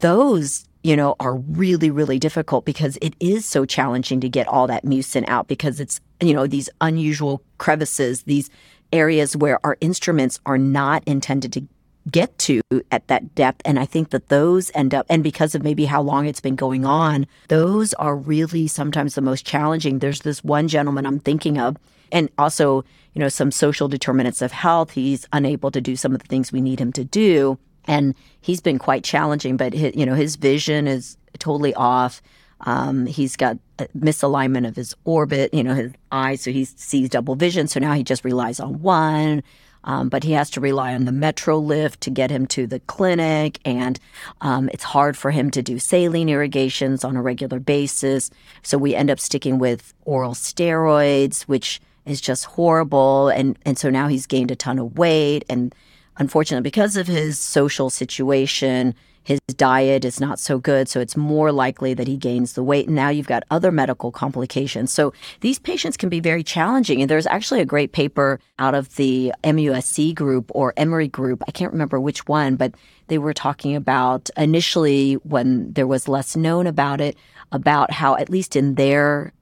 [0.00, 4.66] those you know, are really, really difficult because it is so challenging to get all
[4.66, 8.48] that mucin out because it's, you know, these unusual crevices, these
[8.92, 11.62] areas where our instruments are not intended to
[12.10, 13.60] get to at that depth.
[13.64, 16.56] And I think that those end up, and because of maybe how long it's been
[16.56, 19.98] going on, those are really sometimes the most challenging.
[19.98, 21.76] There's this one gentleman I'm thinking of,
[22.10, 24.92] and also, you know, some social determinants of health.
[24.92, 27.58] He's unable to do some of the things we need him to do
[27.90, 29.56] and he's been quite challenging.
[29.56, 32.22] But his, you know, his vision is totally off.
[32.62, 33.58] Um, he's got
[33.96, 37.66] misalignment of his orbit, you know, his eyes, so he sees double vision.
[37.68, 39.42] So now he just relies on one.
[39.82, 43.58] Um, but he has to rely on the METROLift to get him to the clinic,
[43.64, 43.98] and
[44.42, 48.30] um, it's hard for him to do saline irrigations on a regular basis.
[48.62, 53.30] So we end up sticking with oral steroids, which is just horrible.
[53.30, 55.74] And and so now he's gained a ton of weight, and
[56.16, 60.88] unfortunately, because of his social situation, his diet is not so good.
[60.88, 62.86] So it's more likely that he gains the weight.
[62.86, 64.90] And now you've got other medical complications.
[64.90, 67.00] So these patients can be very challenging.
[67.00, 71.42] And there's actually a great paper out of the MUSC group or Emory group.
[71.46, 72.74] I can't remember which one, but
[73.08, 77.16] they were talking about initially when there was less known about it,
[77.52, 79.32] about how, at least in their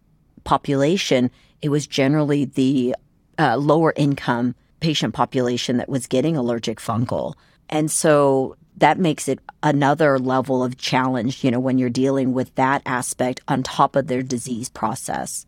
[0.44, 1.30] population,
[1.62, 2.96] it was generally the
[3.38, 7.34] uh, lower income patient population that was getting allergic fungal.
[7.68, 12.54] And so that makes it another level of challenge, you know, when you're dealing with
[12.54, 15.44] that aspect on top of their disease process.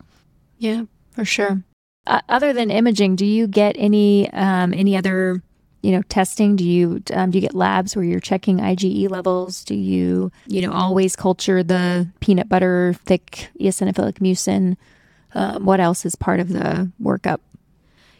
[0.58, 1.62] Yeah, for sure.
[2.06, 5.42] Uh, other than imaging, do you get any um, any other
[5.82, 6.56] you know testing?
[6.56, 9.64] Do you um, do you get labs where you're checking IgE levels?
[9.64, 14.76] Do you you know always culture the peanut butter thick eosinophilic mucin?
[15.34, 17.38] Um, what else is part of the workup?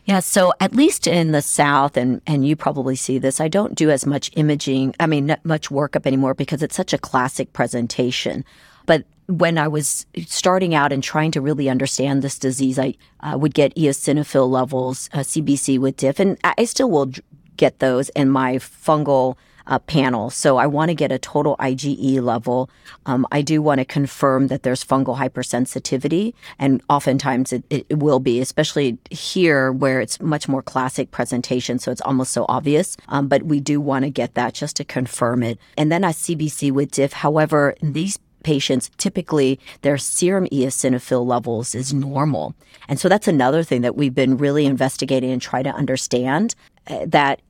[0.04, 3.74] Yeah, so at least in the South, and and you probably see this, I don't
[3.74, 4.94] do as much imaging.
[4.98, 8.44] I mean, not much workup anymore because it's such a classic presentation.
[8.86, 13.38] But when I was starting out and trying to really understand this disease, I uh,
[13.38, 17.12] would get eosinophil levels, uh, CBC with diff, and I still will
[17.56, 19.36] get those in my fungal
[19.70, 20.28] uh, panel.
[20.28, 22.68] So I want to get a total IgE level.
[23.06, 28.18] Um, I do want to confirm that there's fungal hypersensitivity, and oftentimes it, it, will
[28.18, 32.96] be, especially here where it's much more classic presentation, so it's almost so obvious.
[33.08, 35.58] Um, but we do want to get that just to confirm it.
[35.78, 37.12] And then a CBC with diff.
[37.12, 42.54] However, these patients, typically their serum eosinophil levels is normal.
[42.88, 46.54] And so that's another thing that we've been really investigating and try to understand
[46.88, 47.40] uh, that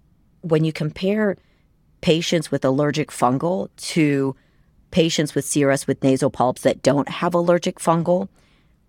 [0.43, 1.37] when you compare
[2.01, 4.35] patients with allergic fungal to
[4.91, 8.29] patients with CRS with nasal polyps that don't have allergic fungal.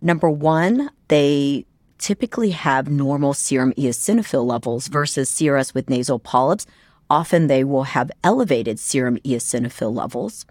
[0.01, 1.65] Number one, they
[1.97, 6.65] typically have normal serum eosinophil levels versus CRS with nasal polyps.
[7.09, 10.45] Often they will have elevated serum eosinophil levels.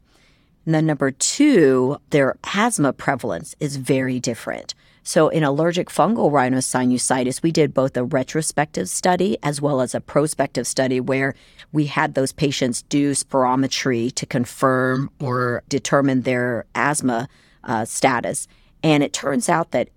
[0.65, 4.75] And then number two, their asthma prevalence is very different.
[5.03, 10.01] So, in allergic fungal rhinosinusitis, we did both a retrospective study as well as a
[10.01, 11.35] prospective study where
[11.73, 17.29] we had those patients do spirometry to confirm or determine their asthma
[17.65, 18.47] uh, status.
[18.83, 19.89] And it turns out that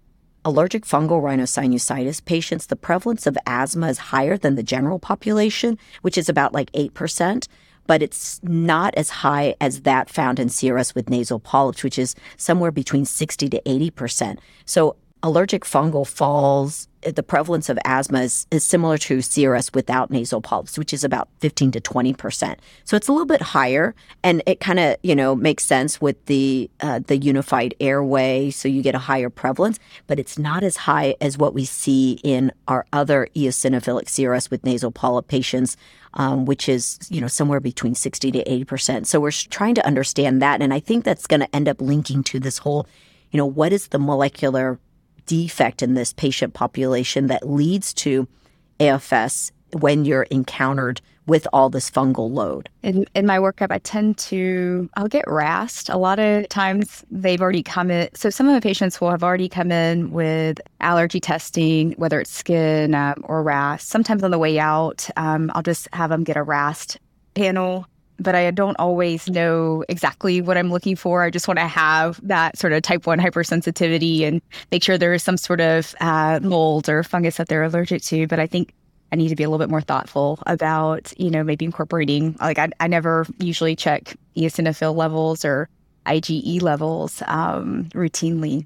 [0.46, 6.18] allergic fungal rhinosinusitis patients, the prevalence of asthma is higher than the general population, which
[6.18, 7.48] is about like 8%
[7.88, 12.16] but it's not as high as that found in CRS with nasal polyps, which is
[12.38, 14.38] somewhere between 60 to 80%.
[14.66, 20.42] So allergic fungal falls the prevalence of asthma is, is similar to CRS without nasal
[20.42, 22.58] polyps, which is about 15 to 20%.
[22.86, 26.26] So it's a little bit higher and it kind of, you know, makes sense with
[26.26, 30.78] the uh, the unified airway, so you get a higher prevalence, but it's not as
[30.78, 35.76] high as what we see in our other eosinophilic CRS with nasal polyp patients,
[36.14, 39.06] um, which is, you know, somewhere between 60 to 80%.
[39.06, 42.24] So we're trying to understand that and I think that's going to end up linking
[42.24, 42.88] to this whole,
[43.32, 44.80] you know, what is the molecular
[45.26, 48.28] defect in this patient population that leads to
[48.80, 52.70] AFS when you're encountered with all this fungal load?
[52.82, 55.90] In, in my workup, I tend to, I'll get RAST.
[55.90, 58.10] A lot of times they've already come in.
[58.14, 62.32] So some of the patients will have already come in with allergy testing, whether it's
[62.32, 63.88] skin um, or RAST.
[63.88, 67.00] Sometimes on the way out, um, I'll just have them get a RAST
[67.36, 67.88] panel
[68.20, 71.24] but I don't always know exactly what I'm looking for.
[71.24, 75.14] I just want to have that sort of type 1 hypersensitivity and make sure there
[75.14, 78.28] is some sort of uh, mold or fungus that they're allergic to.
[78.28, 78.74] But I think
[79.12, 82.58] I need to be a little bit more thoughtful about, you know, maybe incorporating, like,
[82.58, 85.70] I, I never usually check eosinophil levels or
[86.06, 88.66] IgE levels um, routinely.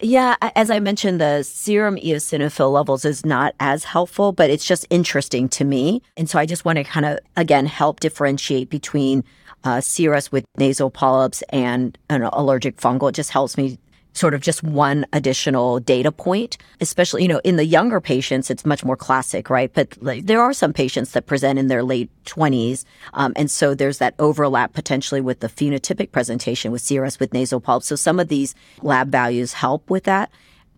[0.00, 4.86] Yeah, as I mentioned, the serum eosinophil levels is not as helpful, but it's just
[4.90, 6.02] interesting to me.
[6.16, 9.24] And so I just want to kind of, again, help differentiate between
[9.62, 13.08] uh, CRS with nasal polyps and an allergic fungal.
[13.08, 13.78] It just helps me
[14.14, 18.64] sort of just one additional data point, especially, you know, in the younger patients, it's
[18.64, 19.72] much more classic, right?
[19.74, 22.84] But like, there are some patients that present in their late 20s.
[23.12, 27.60] Um, and so there's that overlap potentially with the phenotypic presentation with CRS with nasal
[27.60, 27.86] polyps.
[27.86, 30.30] So some of these lab values help with that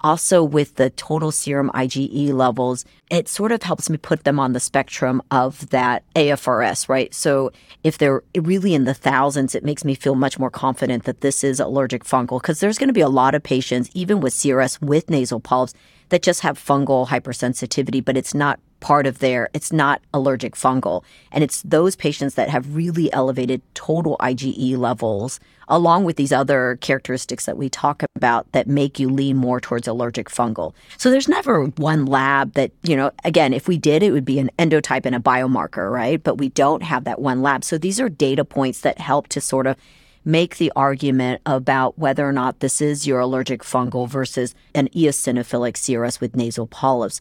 [0.06, 4.52] also with the total serum IgE levels, it sort of helps me put them on
[4.52, 7.12] the spectrum of that AFRS, right?
[7.12, 7.50] So
[7.82, 11.42] if they're really in the thousands, it makes me feel much more confident that this
[11.42, 14.80] is allergic fungal because there's going to be a lot of patients, even with CRS
[14.80, 15.74] with nasal polyps,
[16.10, 21.02] that just have fungal hypersensitivity, but it's not part of their, it's not allergic fungal.
[21.32, 26.78] And it's those patients that have really elevated total IgE levels, along with these other
[26.80, 30.74] characteristics that we talk about that make you lean more towards allergic fungal.
[30.98, 34.38] So there's never one lab that, you know, again, if we did, it would be
[34.38, 36.22] an endotype and a biomarker, right?
[36.22, 37.64] But we don't have that one lab.
[37.64, 39.76] So these are data points that help to sort of
[40.24, 45.74] make the argument about whether or not this is your allergic fungal versus an eosinophilic
[45.74, 47.20] CRS with nasal polyps.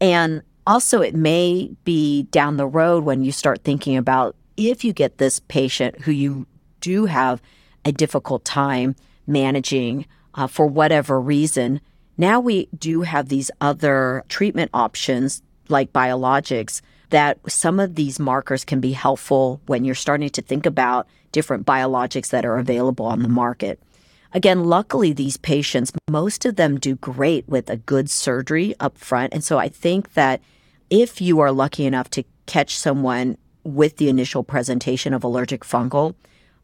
[0.00, 4.92] And also, it may be down the road when you start thinking about if you
[4.92, 6.46] get this patient who you
[6.80, 7.42] do have
[7.84, 8.94] a difficult time
[9.26, 11.80] managing uh, for whatever reason.
[12.16, 18.64] Now we do have these other treatment options like biologics that some of these markers
[18.64, 23.22] can be helpful when you're starting to think about different biologics that are available on
[23.22, 23.80] the market.
[24.32, 29.32] Again, luckily, these patients, most of them do great with a good surgery up front.
[29.32, 30.40] And so I think that
[30.94, 36.14] if you are lucky enough to catch someone with the initial presentation of allergic fungal,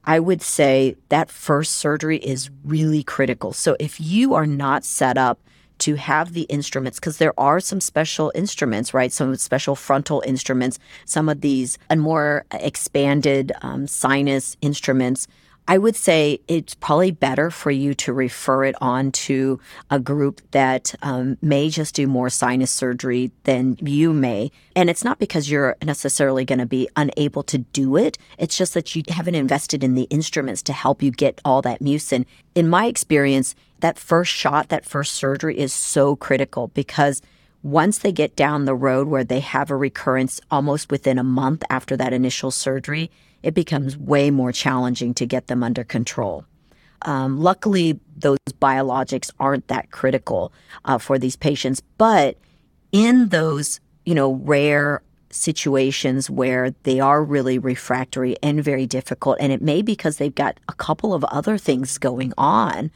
[0.05, 3.53] I would say that first surgery is really critical.
[3.53, 5.41] So if you are not set up
[5.79, 9.11] to have the instruments because there are some special instruments, right?
[9.11, 15.27] Some special frontal instruments, some of these and more expanded um, sinus instruments.
[15.69, 20.41] I would say it's probably better for you to refer it on to a group
[20.51, 24.51] that um, may just do more sinus surgery than you may.
[24.75, 28.19] And it's not because you're necessarily going to be unable to do it.
[28.37, 31.81] It's just that you haven't invested in the instruments to help you get all that
[31.81, 32.27] mucin.
[32.55, 37.23] In my experience, that first shot, that first surgery is so critical because
[37.63, 41.63] once they get down the road where they have a recurrence almost within a month
[41.69, 43.11] after that initial surgery,
[43.43, 46.45] it becomes way more challenging to get them under control.
[47.03, 50.53] Um, luckily, those biologics aren't that critical
[50.85, 52.37] uh, for these patients, but
[52.93, 59.53] in those, you know, rare situations where they are really refractory and very difficult, and
[59.53, 62.91] it may because they've got a couple of other things going on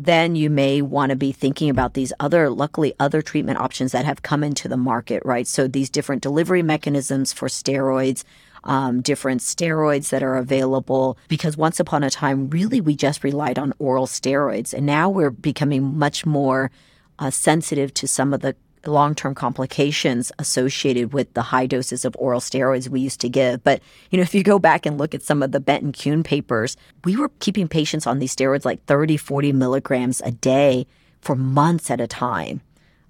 [0.00, 4.04] then you may want to be thinking about these other, luckily, other treatment options that
[4.04, 5.46] have come into the market, right?
[5.46, 8.22] So these different delivery mechanisms for steroids,
[8.68, 11.18] um, different steroids that are available.
[11.26, 14.72] Because once upon a time, really, we just relied on oral steroids.
[14.72, 16.70] And now we're becoming much more
[17.18, 18.54] uh, sensitive to some of the
[18.86, 23.64] long term complications associated with the high doses of oral steroids we used to give.
[23.64, 23.80] But,
[24.10, 26.22] you know, if you go back and look at some of the Bent and Kuhn
[26.22, 30.86] papers, we were keeping patients on these steroids like 30, 40 milligrams a day
[31.22, 32.60] for months at a time.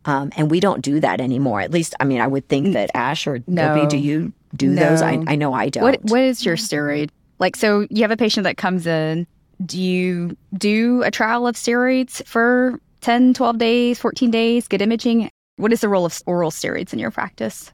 [0.04, 1.60] Um, and we don't do that anymore.
[1.60, 3.86] At least, I mean, I would think that Ash or no.
[3.88, 4.90] Do you do no.
[4.90, 5.02] those?
[5.02, 5.82] I, I know I don't.
[5.82, 7.10] What What is your steroid?
[7.38, 9.26] Like, so you have a patient that comes in.
[9.64, 15.30] Do you do a trial of steroids for 10, 12 days, 14 days, get imaging?
[15.56, 17.72] What is the role of oral steroids in your practice?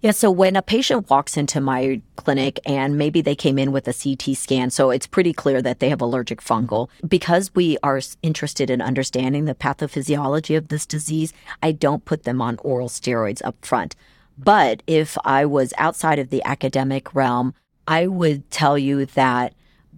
[0.00, 3.88] Yeah, so when a patient walks into my clinic and maybe they came in with
[3.88, 6.88] a CT scan, so it's pretty clear that they have allergic fungal.
[7.06, 11.32] Because we are interested in understanding the pathophysiology of this disease,
[11.64, 13.96] I don't put them on oral steroids up front.
[14.38, 17.54] But if I was outside of the academic realm,
[17.86, 19.54] I would tell you that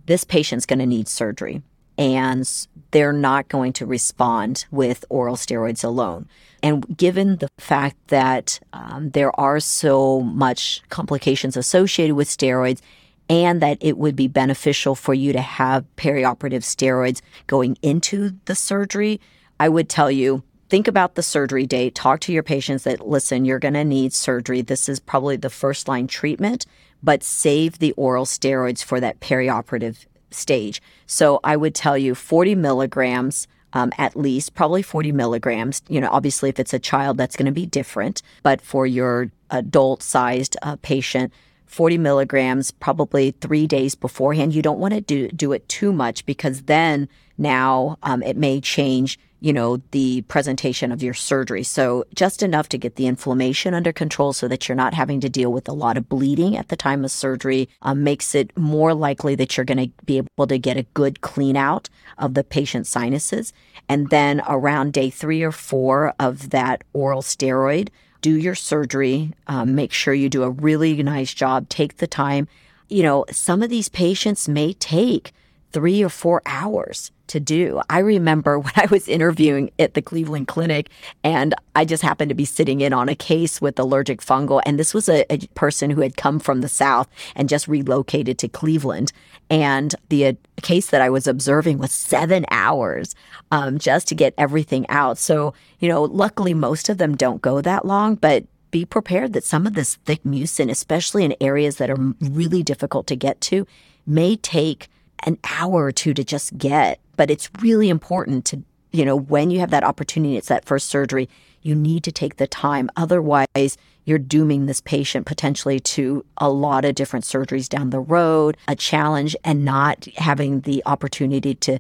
[0.07, 1.63] this patient's going to need surgery
[1.99, 2.51] and
[2.93, 6.27] they're not going to respond with oral steroids alone.
[6.63, 12.81] And given the fact that um, there are so much complications associated with steroids,
[13.29, 18.57] and that it would be beneficial for you to have perioperative steroids going into the
[18.57, 19.21] surgery,
[19.61, 21.95] I would tell you think about the surgery date.
[21.95, 24.63] Talk to your patients that listen, you're going to need surgery.
[24.63, 26.65] This is probably the first line treatment,
[27.03, 30.81] but save the oral steroids for that perioperative stage.
[31.07, 35.83] So I would tell you 40 milligrams um, at least, probably 40 milligrams.
[35.89, 38.23] You know, obviously, if it's a child, that's going to be different.
[38.43, 41.33] But for your adult sized uh, patient,
[41.67, 44.55] 40 milligrams probably three days beforehand.
[44.55, 47.09] You don't want to do, do it too much because then
[47.39, 51.63] now um, it may change you know, the presentation of your surgery.
[51.63, 55.29] So just enough to get the inflammation under control so that you're not having to
[55.29, 58.93] deal with a lot of bleeding at the time of surgery um, makes it more
[58.93, 61.89] likely that you're going to be able to get a good clean out
[62.19, 63.53] of the patient's sinuses.
[63.89, 67.89] And then around day three or four of that oral steroid,
[68.21, 69.33] do your surgery.
[69.47, 71.69] Um, make sure you do a really nice job.
[71.69, 72.47] Take the time.
[72.89, 75.33] You know, some of these patients may take
[75.73, 77.81] three or four hours to do.
[77.89, 80.91] I remember when I was interviewing at the Cleveland Clinic
[81.25, 84.61] and I just happened to be sitting in on a case with allergic fungal.
[84.67, 88.39] And this was a, a person who had come from the South and just relocated
[88.39, 89.13] to Cleveland.
[89.49, 93.15] And the uh, case that I was observing was seven hours
[93.51, 95.19] um, just to get everything out.
[95.19, 99.45] So, you know, luckily most of them don't go that long, but be prepared that
[99.45, 103.67] some of this thick mucin, especially in areas that are really difficult to get to,
[104.07, 104.89] may take
[105.25, 107.01] an hour or two to just get.
[107.21, 108.63] But it's really important to,
[108.93, 111.29] you know, when you have that opportunity, it's that first surgery,
[111.61, 112.89] you need to take the time.
[112.97, 118.57] Otherwise, you're dooming this patient potentially to a lot of different surgeries down the road,
[118.69, 121.79] a challenge, and not having the opportunity to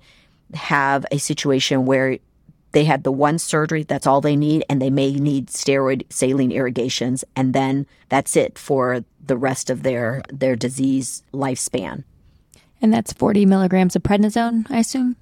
[0.52, 2.18] have a situation where
[2.72, 6.52] they had the one surgery, that's all they need, and they may need steroid saline
[6.52, 12.04] irrigations, and then that's it for the rest of their their disease lifespan.
[12.82, 15.16] And that's 40 milligrams of prednisone, I assume?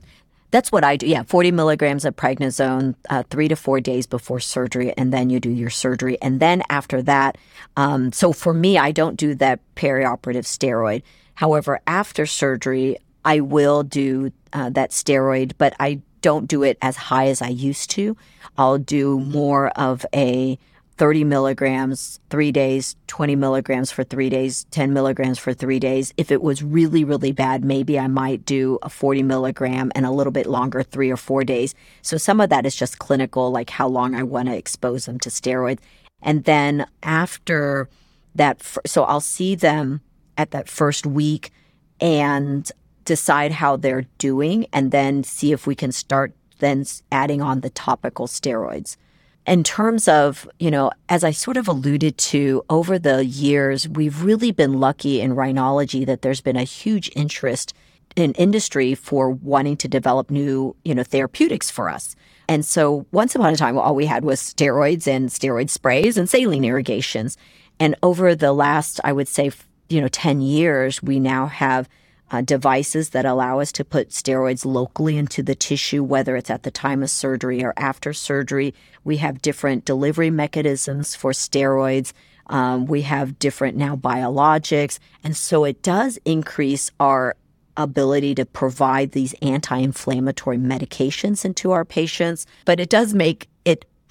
[0.50, 1.06] That's what I do.
[1.06, 5.40] Yeah, 40 milligrams of prednisone uh, three to four days before surgery, and then you
[5.40, 6.16] do your surgery.
[6.22, 7.36] And then after that,
[7.76, 11.02] um, so for me, I don't do that perioperative steroid.
[11.34, 16.96] However, after surgery, I will do uh, that steroid, but I don't do it as
[16.96, 18.16] high as I used to.
[18.56, 20.58] I'll do more of a
[20.98, 26.12] 30 milligrams three days, 20 milligrams for three days, 10 milligrams for three days.
[26.16, 30.10] If it was really, really bad, maybe I might do a 40 milligram and a
[30.10, 31.74] little bit longer, three or four days.
[32.02, 35.20] So some of that is just clinical, like how long I want to expose them
[35.20, 35.78] to steroids.
[36.20, 37.88] And then after
[38.34, 40.00] that, so I'll see them
[40.36, 41.52] at that first week
[42.00, 42.70] and
[43.04, 47.70] decide how they're doing and then see if we can start then adding on the
[47.70, 48.96] topical steroids
[49.48, 54.22] in terms of, you know, as I sort of alluded to over the years, we've
[54.22, 57.72] really been lucky in rhinology that there's been a huge interest
[58.14, 62.14] in industry for wanting to develop new, you know, therapeutics for us.
[62.48, 66.28] And so once upon a time, all we had was steroids and steroid sprays and
[66.28, 67.36] saline irrigations.
[67.80, 69.50] And over the last, I would say,
[69.88, 71.88] you know, 10 years, we now have
[72.30, 76.62] uh, devices that allow us to put steroids locally into the tissue, whether it's at
[76.62, 78.74] the time of surgery or after surgery.
[79.04, 82.12] We have different delivery mechanisms for steroids.
[82.46, 84.98] Um, we have different now biologics.
[85.22, 87.36] And so it does increase our
[87.76, 93.48] ability to provide these anti inflammatory medications into our patients, but it does make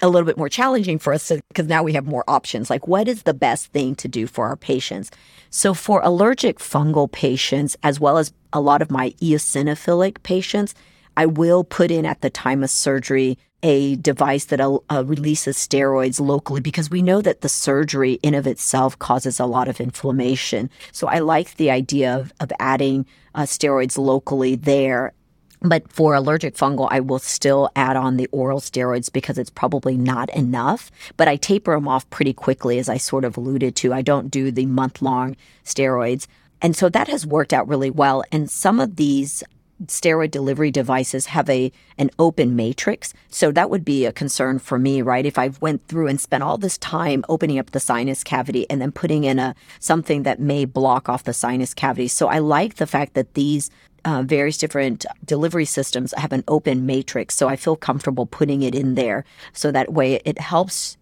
[0.00, 2.70] a little bit more challenging for us because now we have more options.
[2.70, 5.10] Like, what is the best thing to do for our patients?
[5.50, 10.74] So, for allergic fungal patients, as well as a lot of my eosinophilic patients,
[11.16, 16.20] I will put in at the time of surgery a device that uh, releases steroids
[16.20, 20.70] locally because we know that the surgery in of itself causes a lot of inflammation.
[20.92, 25.12] So I like the idea of, of adding uh, steroids locally there
[25.60, 29.96] but for allergic fungal, I will still add on the oral steroids because it's probably
[29.96, 30.90] not enough.
[31.16, 33.92] But I taper them off pretty quickly, as I sort of alluded to.
[33.92, 36.26] I don't do the month long steroids.
[36.60, 38.24] And so that has worked out really well.
[38.32, 39.42] And some of these
[39.86, 43.14] steroid delivery devices have a an open matrix.
[43.28, 45.24] So that would be a concern for me, right?
[45.24, 48.80] If I went through and spent all this time opening up the sinus cavity and
[48.80, 52.08] then putting in a something that may block off the sinus cavity.
[52.08, 53.70] So I like the fact that these
[54.08, 57.34] uh, various different delivery systems have an open matrix.
[57.34, 59.22] So I feel comfortable putting it in there.
[59.52, 60.96] So that way it helps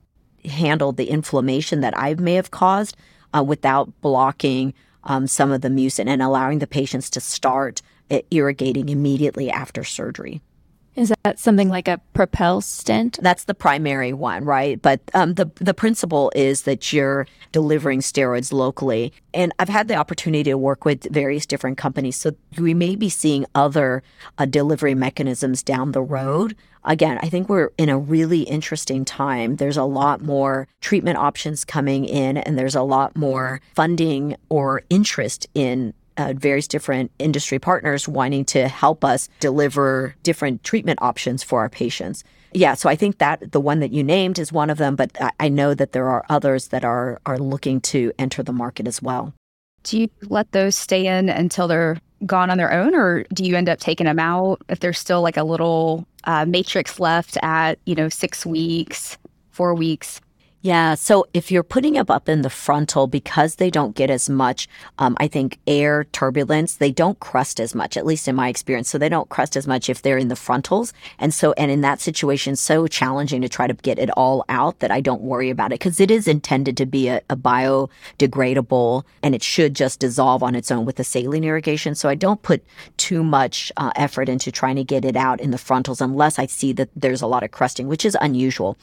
[0.44, 2.96] handle the inflammation that I may have caused
[3.32, 7.80] uh, without blocking um, some of the mucin and allowing the patients to start
[8.10, 10.40] uh, irrigating immediately after surgery.
[10.96, 13.18] Is that something like a propel stent?
[13.20, 14.80] That's the primary one, right?
[14.80, 19.12] But um, the the principle is that you're delivering steroids locally.
[19.34, 23.10] And I've had the opportunity to work with various different companies, so we may be
[23.10, 24.02] seeing other
[24.38, 26.56] uh, delivery mechanisms down the road.
[26.84, 29.56] Again, I think we're in a really interesting time.
[29.56, 34.82] There's a lot more treatment options coming in, and there's a lot more funding or
[34.88, 41.42] interest in uh, various different industry partners wanting to help us deliver different treatment options
[41.42, 42.24] for our patients.
[42.52, 45.10] Yeah, so I think that the one that you named is one of them, but
[45.40, 49.02] I know that there are others that are are looking to enter the market as
[49.02, 49.34] well.
[49.82, 53.56] Do you let those stay in until they're gone on their own, or do you
[53.56, 57.78] end up taking them out if there's still like a little uh, matrix left at
[57.84, 59.18] you know six weeks,
[59.50, 60.20] four weeks?
[60.66, 60.96] Yeah.
[60.96, 64.68] So if you're putting them up in the frontal, because they don't get as much,
[64.98, 68.90] um, I think, air turbulence, they don't crust as much, at least in my experience.
[68.90, 70.92] So they don't crust as much if they're in the frontals.
[71.20, 74.80] And so, and in that situation, so challenging to try to get it all out
[74.80, 79.04] that I don't worry about it because it is intended to be a, a biodegradable
[79.22, 81.94] and it should just dissolve on its own with the saline irrigation.
[81.94, 82.64] So I don't put
[82.96, 86.46] too much uh, effort into trying to get it out in the frontals unless I
[86.46, 88.76] see that there's a lot of crusting, which is unusual.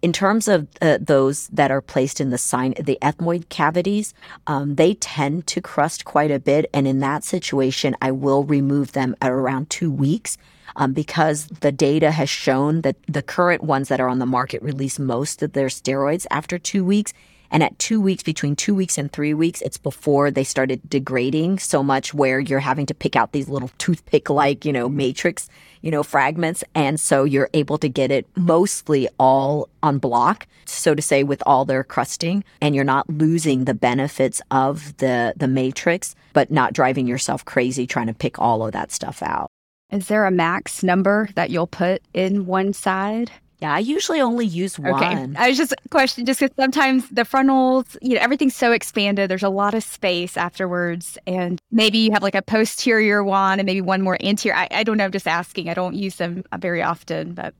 [0.00, 4.14] In terms of uh, those that are placed in the sign, the ethmoid cavities,
[4.46, 8.92] um, they tend to crust quite a bit, and in that situation, I will remove
[8.92, 10.38] them at around two weeks.
[10.76, 14.62] Um, because the data has shown that the current ones that are on the market
[14.62, 17.12] release most of their steroids after two weeks.
[17.50, 21.58] And at two weeks, between two weeks and three weeks, it's before they started degrading
[21.58, 25.48] so much where you're having to pick out these little toothpick like, you know, matrix,
[25.80, 26.62] you know, fragments.
[26.74, 31.42] And so you're able to get it mostly all en bloc, so to say, with
[31.46, 32.44] all their crusting.
[32.60, 37.86] And you're not losing the benefits of the, the matrix, but not driving yourself crazy
[37.86, 39.48] trying to pick all of that stuff out.
[39.90, 43.30] Is there a max number that you'll put in one side?
[43.60, 44.94] Yeah, I usually only use one.
[44.94, 45.28] Okay.
[45.36, 49.28] I was just question just because sometimes the frontals, you know, everything's so expanded.
[49.28, 53.66] There's a lot of space afterwards, and maybe you have like a posterior one and
[53.66, 54.56] maybe one more anterior.
[54.56, 55.04] I, I don't know.
[55.04, 55.68] I'm just asking.
[55.68, 57.52] I don't use them uh, very often, but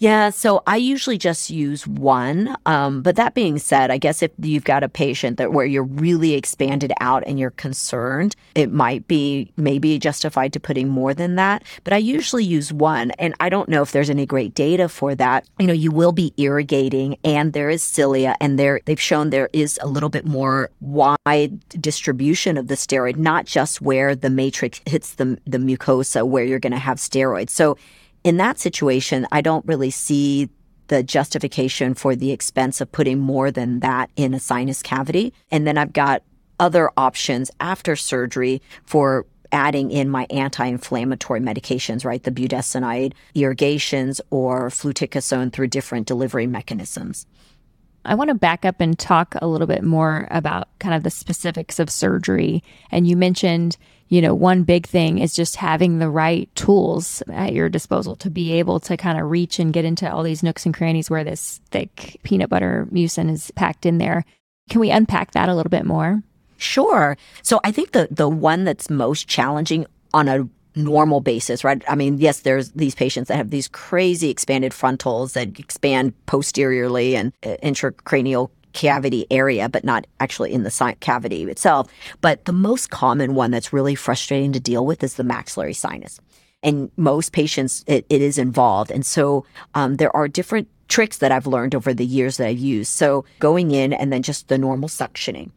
[0.00, 2.56] yeah, so I usually just use one.
[2.64, 5.82] Um, but that being said, I guess if you've got a patient that where you're
[5.84, 11.36] really expanded out and you're concerned, it might be maybe justified to putting more than
[11.36, 11.64] that.
[11.84, 15.14] But I usually use one, and I don't know if there's any great data for
[15.16, 15.46] that.
[15.58, 19.50] You know, you will be irrigating, and there is cilia, and there they've shown there
[19.52, 24.80] is a little bit more wide distribution of the steroid, not just where the matrix
[24.86, 27.50] hits the the mucosa where you're going to have steroids.
[27.50, 27.76] So
[28.24, 30.50] in that situation, I don't really see
[30.88, 35.32] the justification for the expense of putting more than that in a sinus cavity.
[35.50, 36.22] And then I've got
[36.58, 42.22] other options after surgery for adding in my anti-inflammatory medications, right?
[42.22, 47.26] The budesonide irrigations or fluticasone through different delivery mechanisms.
[48.04, 51.10] I want to back up and talk a little bit more about kind of the
[51.10, 52.62] specifics of surgery.
[52.90, 53.76] And you mentioned,
[54.08, 58.30] you know, one big thing is just having the right tools at your disposal to
[58.30, 61.24] be able to kind of reach and get into all these nooks and crannies where
[61.24, 64.24] this thick peanut butter mucin is packed in there.
[64.68, 66.22] Can we unpack that a little bit more?
[66.56, 67.16] Sure.
[67.42, 71.82] So I think the the one that's most challenging on a normal basis, right?
[71.88, 77.16] I mean, yes, there's these patients that have these crazy expanded frontals that expand posteriorly
[77.16, 81.90] and uh, intracranial cavity area, but not actually in the cavity itself.
[82.20, 86.20] But the most common one that's really frustrating to deal with is the maxillary sinus.
[86.62, 88.90] And most patients, it, it is involved.
[88.90, 92.58] And so um, there are different tricks that I've learned over the years that I've
[92.58, 92.92] used.
[92.92, 95.50] So going in and then just the normal suctioning.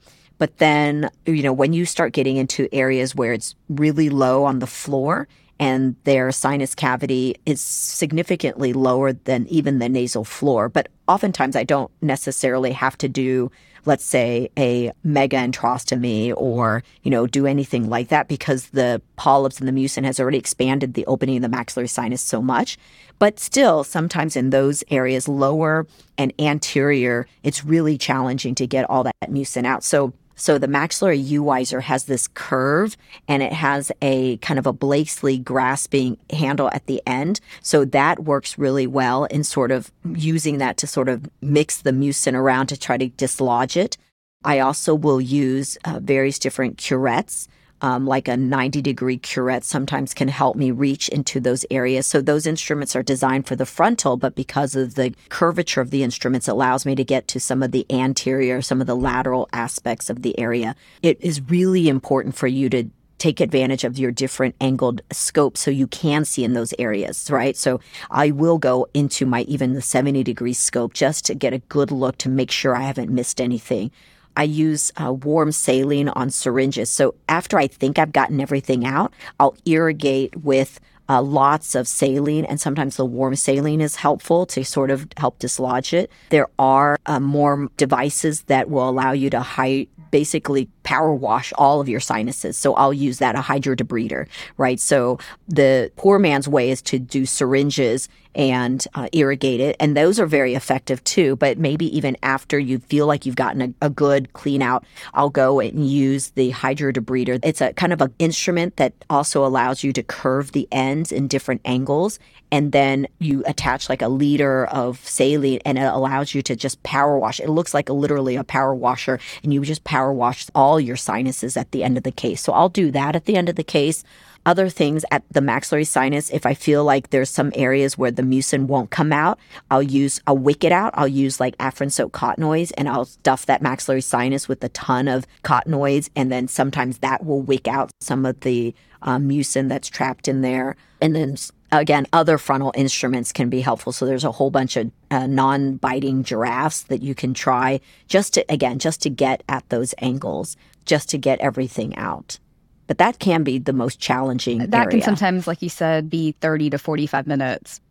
[0.44, 4.60] But then, you know, when you start getting into areas where it's really low on
[4.60, 10.90] the floor and their sinus cavity is significantly lower than even the nasal floor, but
[11.08, 13.52] oftentimes I don't necessarily have to do
[13.86, 19.60] let's say a mega antrostomy or you know do anything like that because the polyps
[19.60, 22.78] and the mucin has already expanded the opening of the maxillary sinus so much.
[23.20, 25.88] But still sometimes in those areas lower
[26.18, 29.84] and anterior it's really challenging to get all that mucin out.
[29.84, 34.74] So So the maxillary U-wizer has this curve and it has a kind of a
[34.74, 37.40] Blakesley grasping handle at the end.
[37.62, 41.92] So that works really well in sort of using that to sort of mix the
[41.92, 43.98] mucin around to try to dislodge it.
[44.44, 47.48] I also will use uh, various different curettes
[47.82, 52.08] um, like a 90 degree curette sometimes can help me reach into those areas.
[52.08, 56.04] So those instruments are designed for the frontal, but because of the curvature of the
[56.04, 60.10] instruments, allows me to get to some of the anterior, some of the lateral aspects
[60.10, 60.76] of the area.
[61.02, 62.90] It is really important for you to
[63.24, 67.56] take advantage of your different angled scopes so you can see in those areas, right?
[67.56, 67.80] So
[68.12, 71.90] I will go into my even the 70 degree scope just to get a good
[71.90, 73.92] look to make sure I haven't missed anything.
[74.36, 76.90] I use uh, warm saline on syringes.
[76.90, 80.80] So after I think I've gotten everything out, I'll irrigate with
[81.10, 85.40] uh, lots of saline, and sometimes the warm saline is helpful to sort of help
[85.40, 86.12] dislodge it.
[86.30, 91.82] There are uh, more devices that will allow you to hide, basically power wash all
[91.82, 92.58] of your sinuses.
[92.58, 94.28] So I'll use that, a hydrodebrider,
[94.58, 94.80] right?
[94.80, 99.76] So the poor man's way is to do syringes and uh, irrigate it.
[99.80, 101.36] And those are very effective too.
[101.36, 104.84] But maybe even after you feel like you've gotten a, a good clean out,
[105.14, 107.40] I'll go and use the hydrodebrider.
[107.44, 111.28] It's a kind of an instrument that also allows you to curve the ends in
[111.28, 112.20] different angles.
[112.52, 116.82] And then you attach like a liter of saline and it allows you to just
[116.84, 117.40] power wash.
[117.40, 120.96] It looks like a, literally a power washer and you just power wash all your
[120.96, 122.42] sinuses at the end of the case.
[122.42, 124.04] So I'll do that at the end of the case
[124.46, 126.30] other things at the maxillary sinus.
[126.30, 129.40] If I feel like there's some areas where the mucin won't come out,
[129.72, 130.94] I'll use, I'll wick it out.
[130.96, 135.08] I'll use like Afrin soap cottonoids and I'll stuff that maxillary sinus with a ton
[135.08, 136.10] of cottonoids.
[136.16, 140.42] And then sometimes that will wick out some of the um, mucin that's trapped in
[140.42, 140.76] there.
[141.02, 141.36] And then
[141.72, 143.92] again, other frontal instruments can be helpful.
[143.92, 148.46] So there's a whole bunch of uh, non-biting giraffes that you can try just to,
[148.50, 152.40] again, just to get at those angles, just to get everything out
[152.88, 154.60] but that can be the most challenging.
[154.60, 154.90] That area.
[154.90, 157.82] can sometimes, like you said, be 30 to 45 minutes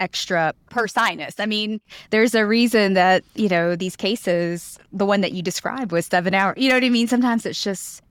[0.00, 1.38] extra per sinus.
[1.38, 1.80] I mean,
[2.10, 6.34] there's a reason that, you know, these cases, the one that you described was seven
[6.34, 6.56] hours.
[6.58, 7.06] You know what I mean?
[7.06, 8.02] Sometimes it's just,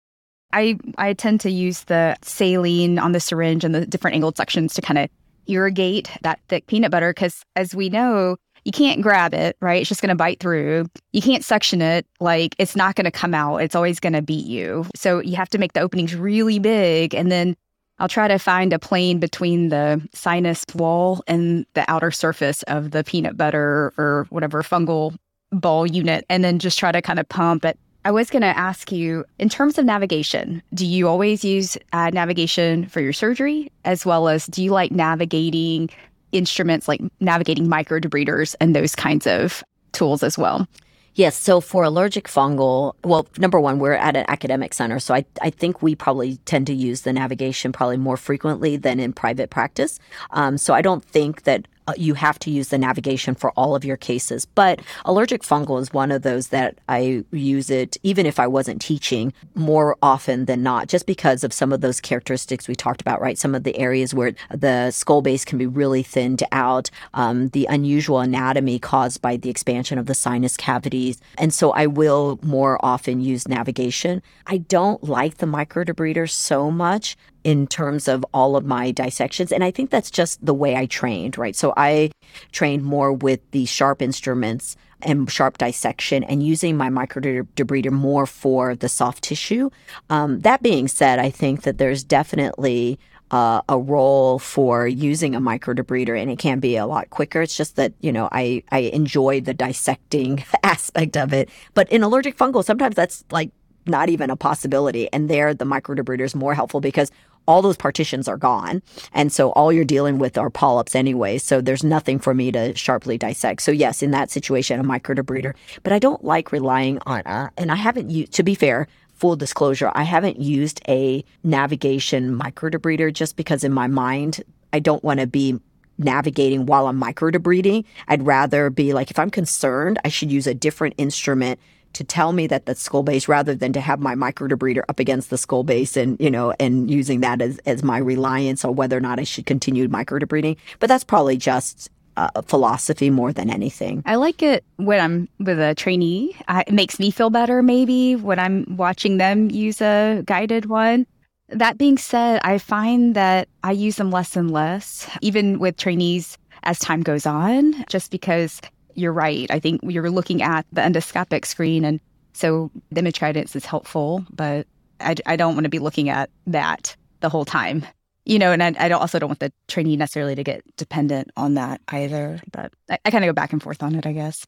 [0.53, 4.73] I, I tend to use the saline on the syringe and the different angled sections
[4.75, 5.09] to kind of
[5.47, 9.81] irrigate that thick peanut butter because, as we know, you can't grab it, right?
[9.81, 10.87] It's just going to bite through.
[11.13, 12.05] You can't suction it.
[12.19, 13.57] Like it's not going to come out.
[13.57, 14.85] It's always going to beat you.
[14.95, 17.15] So you have to make the openings really big.
[17.15, 17.55] And then
[17.99, 22.91] I'll try to find a plane between the sinus wall and the outer surface of
[22.91, 25.15] the peanut butter or whatever fungal
[25.51, 26.25] ball unit.
[26.29, 27.77] And then just try to kind of pump it.
[28.03, 32.09] I was going to ask you in terms of navigation, do you always use uh,
[32.09, 35.89] navigation for your surgery as well as do you like navigating
[36.31, 40.67] instruments like navigating microdebriders and those kinds of tools as well.
[41.15, 41.35] Yes.
[41.35, 44.97] So for allergic fungal, well, number one, we're at an academic center.
[44.99, 48.99] So I, I think we probably tend to use the navigation probably more frequently than
[48.99, 49.99] in private practice.
[50.31, 53.75] Um, so I don't think that uh, you have to use the navigation for all
[53.75, 54.45] of your cases.
[54.45, 58.81] But allergic fungal is one of those that I use it even if I wasn't
[58.81, 63.21] teaching more often than not, just because of some of those characteristics we talked about,
[63.21, 63.37] right?
[63.37, 67.65] Some of the areas where the skull base can be really thinned out, um, the
[67.69, 71.19] unusual anatomy caused by the expansion of the sinus cavities.
[71.37, 74.21] And so I will more often use navigation.
[74.47, 79.51] I don't like the microdebrider so much in terms of all of my dissections.
[79.51, 81.55] And I think that's just the way I trained, right?
[81.55, 82.11] So I
[82.51, 88.75] trained more with the sharp instruments and sharp dissection and using my microdebrider more for
[88.75, 89.69] the soft tissue.
[90.09, 92.99] Um, that being said, I think that there's definitely
[93.31, 97.41] uh, a role for using a microdebrider and it can be a lot quicker.
[97.41, 101.49] It's just that, you know, I, I enjoy the dissecting aspect of it.
[101.73, 103.51] But in allergic fungal, sometimes that's like
[103.85, 105.11] not even a possibility.
[105.11, 107.09] And there, the microdebrider is more helpful because
[107.47, 108.81] all those partitions are gone.
[109.13, 111.37] And so all you're dealing with are polyps anyway.
[111.37, 113.61] So there's nothing for me to sharply dissect.
[113.61, 115.53] So yes, in that situation, a microdebrider.
[115.83, 119.35] But I don't like relying on, uh, and I haven't used, to be fair, full
[119.35, 125.19] disclosure, I haven't used a navigation microdebrider just because in my mind, I don't want
[125.19, 125.59] to be
[125.99, 127.85] navigating while I'm microdebriding.
[128.07, 131.59] I'd rather be like, if I'm concerned, I should use a different instrument
[131.93, 135.29] to tell me that the skull base rather than to have my microdebrider up against
[135.29, 138.97] the skull base and you know and using that as, as my reliance on whether
[138.97, 140.57] or not I should continue microdebriding.
[140.79, 144.03] But that's probably just uh, philosophy more than anything.
[144.05, 146.35] I like it when I'm with a trainee.
[146.47, 151.07] I, it makes me feel better maybe when I'm watching them use a guided one.
[151.49, 156.37] That being said, I find that I use them less and less, even with trainees
[156.63, 158.61] as time goes on, just because
[158.95, 159.49] you're right.
[159.49, 161.99] I think you're looking at the endoscopic screen and
[162.33, 164.67] So the image guidance is helpful, but
[164.99, 167.85] I, I don't want to be looking at that the whole time.
[168.25, 171.55] You know, and I, I also don't want the trainee necessarily to get dependent on
[171.55, 172.39] that either.
[172.51, 174.45] But I, I kind of go back and forth on it, I guess.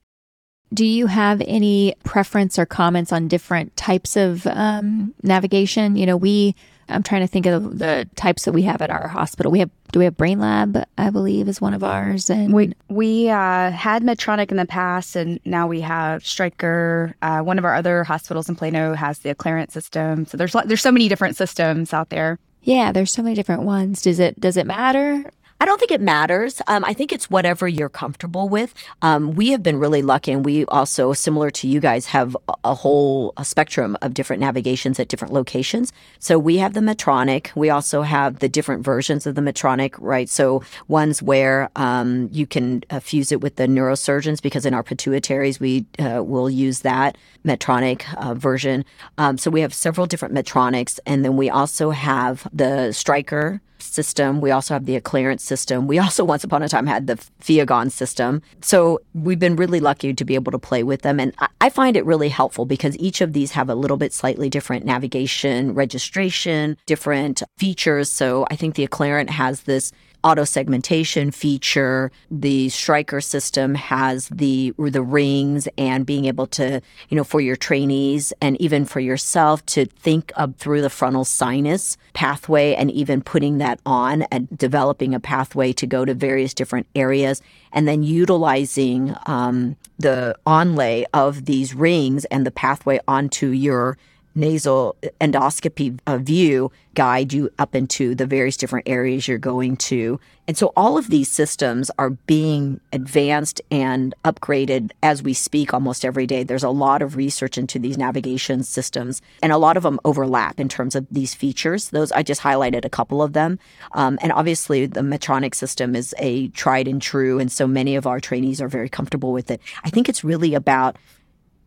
[0.74, 5.96] Do you have any preference or comments on different types of um, navigation?
[5.96, 6.56] You know, we
[6.90, 9.52] I'm trying to think of the types that we have at our hospital.
[9.52, 10.84] We have do we have Brainlab?
[10.98, 15.16] I believe is one of ours, and we we uh, had Medtronic in the past,
[15.16, 17.16] and now we have Stryker.
[17.22, 20.26] Uh, one of our other hospitals in Plano has the Acclarent system.
[20.26, 22.40] So there's there's so many different systems out there.
[22.64, 24.02] Yeah, there's so many different ones.
[24.02, 25.30] Does it does it matter?
[25.64, 26.62] I don't think it matters.
[26.68, 28.74] Um, I think it's whatever you're comfortable with.
[29.02, 32.36] Um, we have been really lucky, and we also, similar to you guys, have
[32.66, 35.94] a whole a spectrum of different navigations at different locations.
[36.20, 37.56] So we have the Medtronic.
[37.56, 40.28] We also have the different versions of the Medtronic, right?
[40.28, 44.84] So ones where um, you can uh, fuse it with the neurosurgeons, because in our
[44.84, 48.84] pituitaries we uh, will use that Medtronic uh, version.
[49.18, 54.42] Um, so we have several different Medtronics, and then we also have the Stryker system.
[54.42, 55.88] We also have the Acclarent system.
[55.88, 58.42] We also, once upon a time, had the Fiagon system.
[58.62, 61.20] So we've been really lucky to be able to play with them.
[61.20, 64.50] And I find it really helpful because each of these have a little bit slightly
[64.50, 68.10] different navigation, registration, different features.
[68.10, 69.92] So I think the Acclarent has this
[70.24, 72.12] auto segmentation feature.
[72.32, 77.56] The Stryker system has the the rings and being able to, you know, for your
[77.56, 83.22] trainees and even for yourself to think up through the frontal sinus pathway and even
[83.22, 88.04] putting that on and developing a pathway to go to various different areas and then
[88.04, 93.98] utilizing um, the onlay of these rings and the pathway onto your
[94.36, 100.20] nasal endoscopy uh, view guide you up into the various different areas you're going to.
[100.48, 106.04] And so all of these systems are being advanced and upgraded as we speak almost
[106.04, 106.44] every day.
[106.44, 110.60] There's a lot of research into these navigation systems, and a lot of them overlap
[110.60, 111.90] in terms of these features.
[111.90, 113.58] Those I just highlighted a couple of them.
[113.94, 118.06] Um, and obviously, the Medtronic system is a tried and true, and so many of
[118.06, 119.62] our trainees are very comfortable with it.
[119.84, 120.98] I think it's really about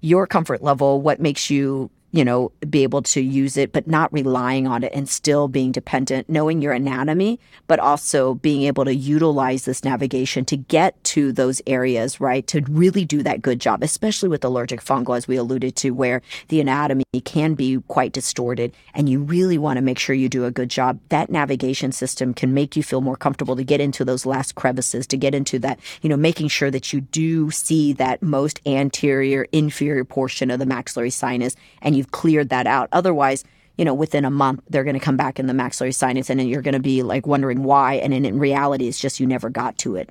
[0.03, 4.11] your comfort level, what makes you you know, be able to use it, but not
[4.11, 8.95] relying on it and still being dependent, knowing your anatomy, but also being able to
[8.95, 12.47] utilize this navigation to get to those areas, right?
[12.47, 16.23] To really do that good job, especially with allergic fungal, as we alluded to, where
[16.49, 20.47] the anatomy can be quite distorted and you really want to make sure you do
[20.47, 20.99] a good job.
[21.11, 25.07] That navigation system can make you feel more comfortable to get into those last crevices,
[25.09, 29.47] to get into that, you know, making sure that you do see that most anterior,
[29.53, 32.89] inferior portion of the maxillary sinus and you've cleared that out.
[32.93, 33.45] Otherwise,
[33.77, 36.41] you know, within a month, they're going to come back in the maxillary sinus and
[36.41, 37.95] then you're going to be like wondering why.
[37.95, 40.11] And in, in reality, it's just you never got to it.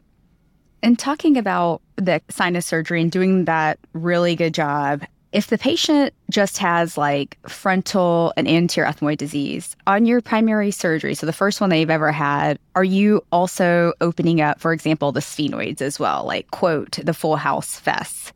[0.83, 6.13] And talking about the sinus surgery and doing that really good job, if the patient
[6.29, 11.59] just has like frontal and anterior ethmoid disease on your primary surgery, so the first
[11.59, 16.23] one they've ever had, are you also opening up, for example, the sphenoids as well,
[16.23, 18.31] like quote, the full house FESS?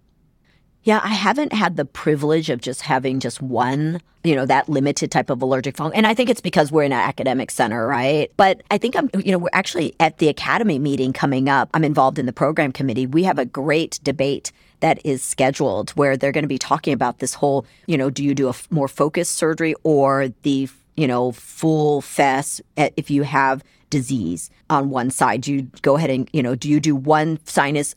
[0.89, 5.11] Yeah, I haven't had the privilege of just having just one, you know, that limited
[5.11, 5.95] type of allergic fungus.
[5.95, 8.31] And I think it's because we're in an academic center, right?
[8.37, 11.69] But I think I'm, you know, we're actually at the academy meeting coming up.
[11.75, 13.05] I'm involved in the program committee.
[13.05, 17.19] We have a great debate that is scheduled where they're going to be talking about
[17.19, 20.67] this whole, you know, do you do a more focused surgery or the,
[20.97, 25.41] you know, full FESS eh, if you have disease on one side?
[25.41, 27.93] Do you go ahead and, you know, do you do one sinus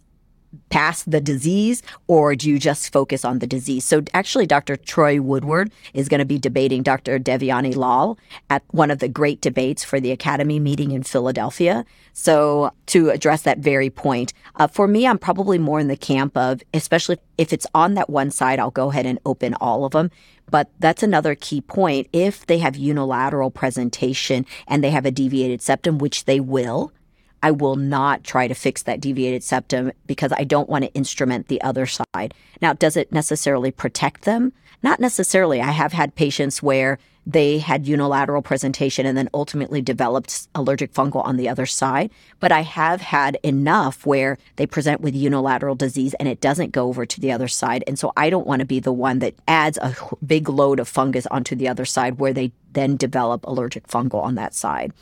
[0.68, 3.84] past the disease or do you just focus on the disease?
[3.84, 4.76] So actually, Dr.
[4.76, 7.18] Troy Woodard is going to be debating Dr.
[7.18, 8.18] Devyani Lal
[8.50, 11.84] at one of the great debates for the Academy meeting in Philadelphia.
[12.12, 16.36] So to address that very point, uh, for me, I'm probably more in the camp
[16.36, 19.92] of, especially if it's on that one side, I'll go ahead and open all of
[19.92, 20.10] them.
[20.50, 22.08] But that's another key point.
[22.12, 26.92] If they have unilateral presentation and they have a deviated septum, which they will,
[27.42, 31.48] I will not try to fix that deviated septum because I don't want to instrument
[31.48, 32.34] the other side.
[32.60, 34.52] Now, does it necessarily protect them?
[34.82, 35.60] Not necessarily.
[35.60, 41.24] I have had patients where they had unilateral presentation and then ultimately developed allergic fungal
[41.24, 42.10] on the other side.
[42.40, 46.88] But I have had enough where they present with unilateral disease and it doesn't go
[46.88, 47.84] over to the other side.
[47.86, 50.88] And so I don't want to be the one that adds a big load of
[50.88, 54.92] fungus onto the other side where they then develop allergic fungal on that side.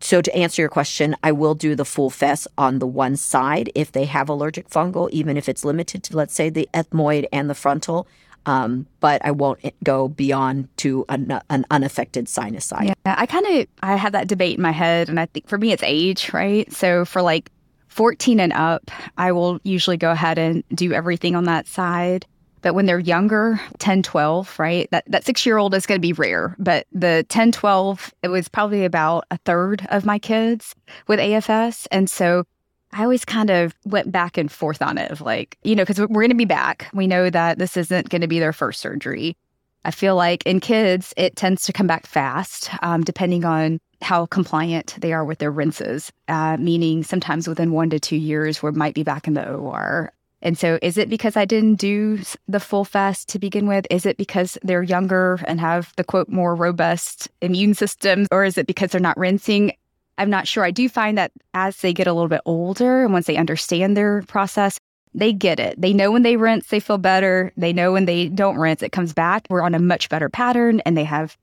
[0.00, 3.70] So to answer your question, I will do the full FESS on the one side
[3.74, 7.48] if they have allergic fungal, even if it's limited to, let's say, the ethmoid and
[7.48, 8.06] the frontal.
[8.46, 12.88] Um, but I won't go beyond to an, an unaffected sinus side.
[12.88, 15.56] Yeah, I kind of I have that debate in my head, and I think for
[15.56, 16.70] me it's age, right?
[16.70, 17.50] So for like
[17.88, 22.26] 14 and up, I will usually go ahead and do everything on that side.
[22.64, 24.90] But when they're younger, 10, 12, right?
[24.90, 26.56] That, that six year old is going to be rare.
[26.58, 30.74] But the 10, 12, it was probably about a third of my kids
[31.06, 31.86] with AFS.
[31.92, 32.44] And so
[32.92, 36.00] I always kind of went back and forth on it of like, you know, because
[36.00, 36.88] we're going to be back.
[36.94, 39.36] We know that this isn't going to be their first surgery.
[39.84, 44.24] I feel like in kids, it tends to come back fast, um, depending on how
[44.24, 48.70] compliant they are with their rinses, uh, meaning sometimes within one to two years, we
[48.70, 50.14] might be back in the OR.
[50.44, 53.86] And so, is it because I didn't do the full fast to begin with?
[53.90, 58.26] Is it because they're younger and have the quote more robust immune system?
[58.30, 59.72] Or is it because they're not rinsing?
[60.18, 60.62] I'm not sure.
[60.62, 63.96] I do find that as they get a little bit older and once they understand
[63.96, 64.78] their process,
[65.14, 65.80] they get it.
[65.80, 67.52] They know when they rinse, they feel better.
[67.56, 69.46] They know when they don't rinse, it comes back.
[69.48, 71.38] We're on a much better pattern and they have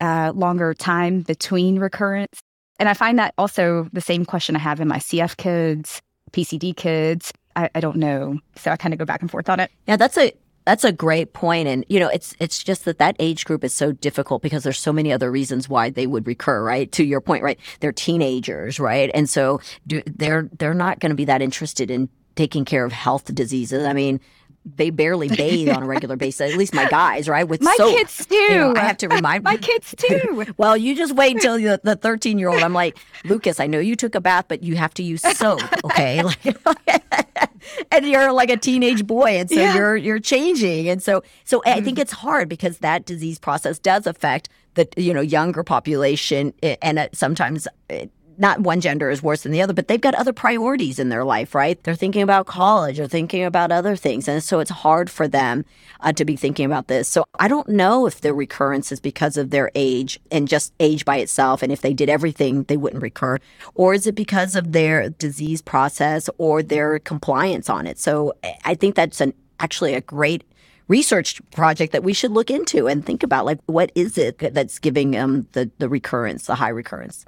[0.00, 2.42] uh, longer time between recurrence.
[2.78, 6.76] And I find that also the same question I have in my CF kids, PCD
[6.76, 7.32] kids.
[7.56, 8.38] I, I don't know.
[8.56, 9.70] So I kind of go back and forth on it.
[9.86, 10.32] Yeah, that's a
[10.64, 13.74] that's a great point, and you know, it's it's just that that age group is
[13.74, 16.62] so difficult because there's so many other reasons why they would recur.
[16.62, 17.58] Right to your point, right?
[17.80, 22.08] They're teenagers, right, and so do, they're they're not going to be that interested in
[22.36, 23.84] taking care of health diseases.
[23.84, 24.20] I mean,
[24.64, 26.52] they barely bathe on a regular basis.
[26.52, 27.46] At least my guys, right?
[27.46, 27.96] With my soap.
[27.96, 28.34] kids too.
[28.34, 30.46] You know, I have to remind my kids too.
[30.56, 32.62] well, you just wait until the thirteen year old.
[32.62, 35.62] I'm like, Lucas, I know you took a bath, but you have to use soap,
[35.84, 36.22] okay?
[37.90, 39.74] and you're like a teenage boy, and so yeah.
[39.74, 41.70] you're you're changing, and so so mm-hmm.
[41.70, 42.02] I think mm-hmm.
[42.02, 47.66] it's hard because that disease process does affect the you know younger population, and sometimes.
[47.88, 51.08] It, not one gender is worse than the other, but they've got other priorities in
[51.08, 51.82] their life, right?
[51.82, 54.28] They're thinking about college or thinking about other things.
[54.28, 55.64] And so it's hard for them
[56.00, 57.08] uh, to be thinking about this.
[57.08, 61.04] So I don't know if the recurrence is because of their age and just age
[61.04, 61.62] by itself.
[61.62, 63.38] And if they did everything, they wouldn't recur.
[63.74, 67.98] Or is it because of their disease process or their compliance on it?
[67.98, 70.44] So I think that's an, actually a great
[70.88, 74.78] research project that we should look into and think about like what is it that's
[74.78, 77.24] giving them um, the, the recurrence the high recurrence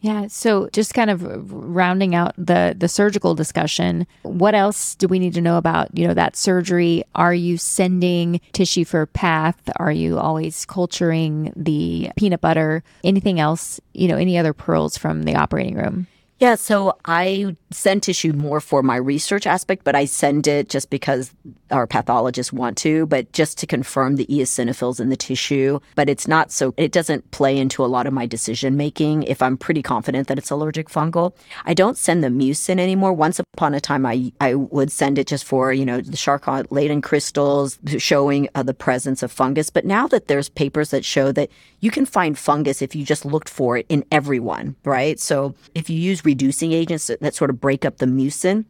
[0.00, 0.28] yeah.
[0.28, 5.34] So just kind of rounding out the the surgical discussion, what else do we need
[5.34, 7.02] to know about, you know, that surgery?
[7.14, 9.60] Are you sending tissue for path?
[9.76, 12.84] Are you always culturing the peanut butter?
[13.02, 16.06] Anything else, you know, any other pearls from the operating room?
[16.40, 20.88] Yeah, so I send tissue more for my research aspect, but I send it just
[20.88, 21.34] because
[21.72, 25.80] our pathologists want to, but just to confirm the eosinophils in the tissue.
[25.96, 29.42] But it's not so, it doesn't play into a lot of my decision making if
[29.42, 31.34] I'm pretty confident that it's allergic fungal.
[31.64, 33.12] I don't send the mucin anymore.
[33.12, 37.02] Once upon a time, I, I would send it just for, you know, the Charcot-Leyden
[37.02, 39.70] crystals showing uh, the presence of fungus.
[39.70, 43.24] But now that there's papers that show that you can find fungus if you just
[43.24, 45.18] looked for it in everyone, right?
[45.18, 48.66] So if you use reducing agents that, sort of break up the mucin,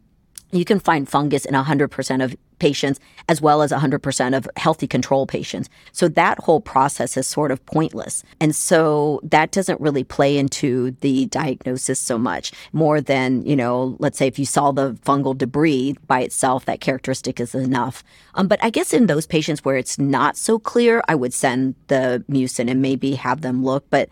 [0.51, 5.25] you can find fungus in 100% of patients as well as 100% of healthy control
[5.27, 5.69] patients.
[5.91, 8.23] So that whole process is sort of pointless.
[8.39, 13.97] And so that doesn't really play into the diagnosis so much more than, you know,
[13.99, 18.03] let's say if you saw the fungal debris by itself, that characteristic is enough.
[18.35, 21.75] Um, but I guess in those patients where it's not so clear, I would send
[21.87, 24.09] the mucin and maybe have them look, but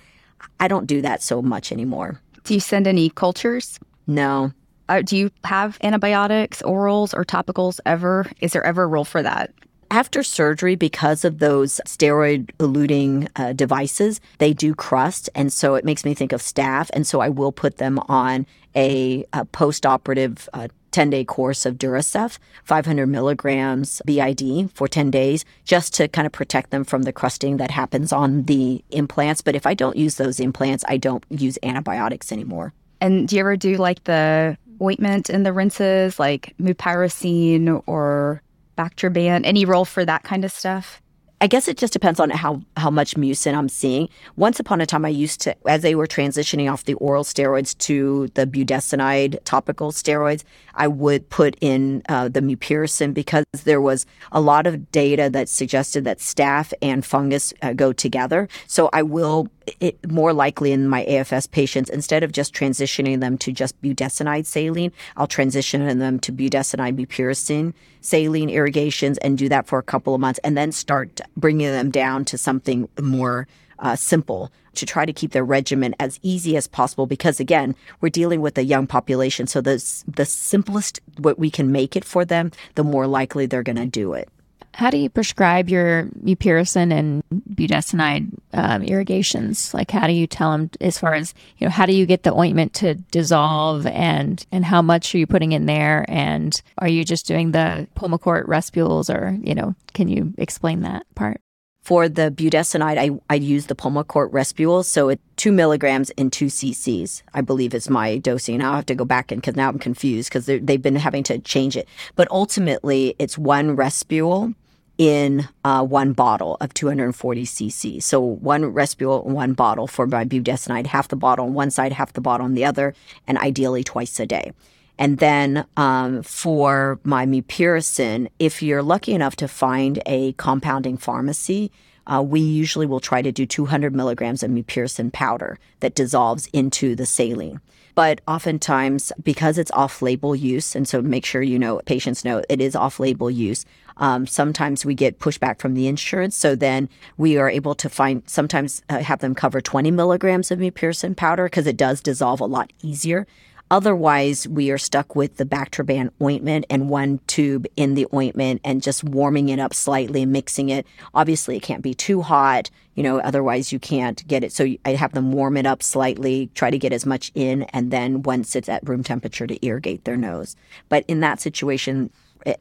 [0.59, 2.21] I don't do that so much anymore.
[2.47, 3.77] Do you send any cultures?
[4.07, 4.53] No.
[4.87, 8.25] Uh, do you have antibiotics, orals, or topicals ever?
[8.39, 9.51] Is there ever a role for that?
[9.91, 15.29] After surgery, because of those steroid eluting uh, devices, they do crust.
[15.35, 16.89] And so it makes me think of staph.
[16.93, 18.45] And so I will put them on
[18.77, 25.11] a, a post operative uh, 10 day course of Duricef, 500 milligrams BID for 10
[25.11, 29.41] days, just to kind of protect them from the crusting that happens on the implants.
[29.41, 32.73] But if I don't use those implants, I don't use antibiotics anymore.
[32.99, 38.41] And do you ever do like the ointment in the rinses, like mupirocin or
[38.75, 39.45] Bactroban?
[39.45, 40.99] Any role for that kind of stuff?
[41.39, 44.09] I guess it just depends on how how much mucin I'm seeing.
[44.37, 47.77] Once upon a time, I used to, as they were transitioning off the oral steroids
[47.79, 54.07] to the budesonide topical steroids, I would put in uh, the mupirocin because there was
[54.31, 58.49] a lot of data that suggested that staph and fungus uh, go together.
[58.65, 59.47] So I will
[59.79, 64.45] it, more likely in my AFS patients, instead of just transitioning them to just budesonide
[64.45, 70.15] saline, I'll transition them to budesonide mupirocin saline irrigations and do that for a couple
[70.15, 73.47] of months and then start bringing them down to something more
[73.79, 78.09] uh, simple to try to keep their regimen as easy as possible because again we're
[78.09, 79.47] dealing with a young population.
[79.47, 79.75] So the
[80.07, 83.85] the simplest what we can make it for them the more likely they're going to
[83.85, 84.29] do it
[84.77, 89.73] How do you prescribe your mupirocin and budesonide um, irrigations?
[89.73, 91.71] Like, how do you tell them as far as you know?
[91.71, 95.53] How do you get the ointment to dissolve, and and how much are you putting
[95.53, 96.05] in there?
[96.07, 101.07] And are you just doing the Pulmicort respules, or you know, can you explain that
[101.15, 101.41] part?
[101.81, 104.85] For the budesonide, I, I use the Pulmicort Respule.
[104.85, 108.61] So it's two milligrams in two cc's, I believe is my dosing.
[108.61, 111.39] I'll have to go back in because now I'm confused because they've been having to
[111.39, 111.87] change it.
[112.15, 114.53] But ultimately, it's one Respule
[114.97, 118.01] in uh, one bottle of 240 cc.
[118.01, 122.13] So one Respule, one bottle for my budesonide, half the bottle on one side, half
[122.13, 122.93] the bottle on the other,
[123.27, 124.51] and ideally twice a day.
[124.99, 131.71] And then um, for my mupirocin, if you're lucky enough to find a compounding pharmacy,
[132.07, 136.95] uh, we usually will try to do 200 milligrams of mupirocin powder that dissolves into
[136.95, 137.59] the saline.
[137.95, 142.43] But oftentimes, because it's off label use, and so make sure you know, patients know
[142.47, 143.65] it is off label use,
[143.97, 146.35] um, sometimes we get pushback from the insurance.
[146.35, 150.59] So then we are able to find, sometimes uh, have them cover 20 milligrams of
[150.59, 153.27] mupirocin powder because it does dissolve a lot easier.
[153.69, 158.81] Otherwise, we are stuck with the Bactroban ointment and one tube in the ointment and
[158.81, 160.87] just warming it up slightly mixing it.
[161.13, 164.53] Obviously, it can't be too hot, you know, otherwise you can't get it.
[164.53, 167.91] So I have them warm it up slightly, try to get as much in, and
[167.91, 170.55] then once it's at room temperature to irrigate their nose.
[170.87, 172.09] But in that situation,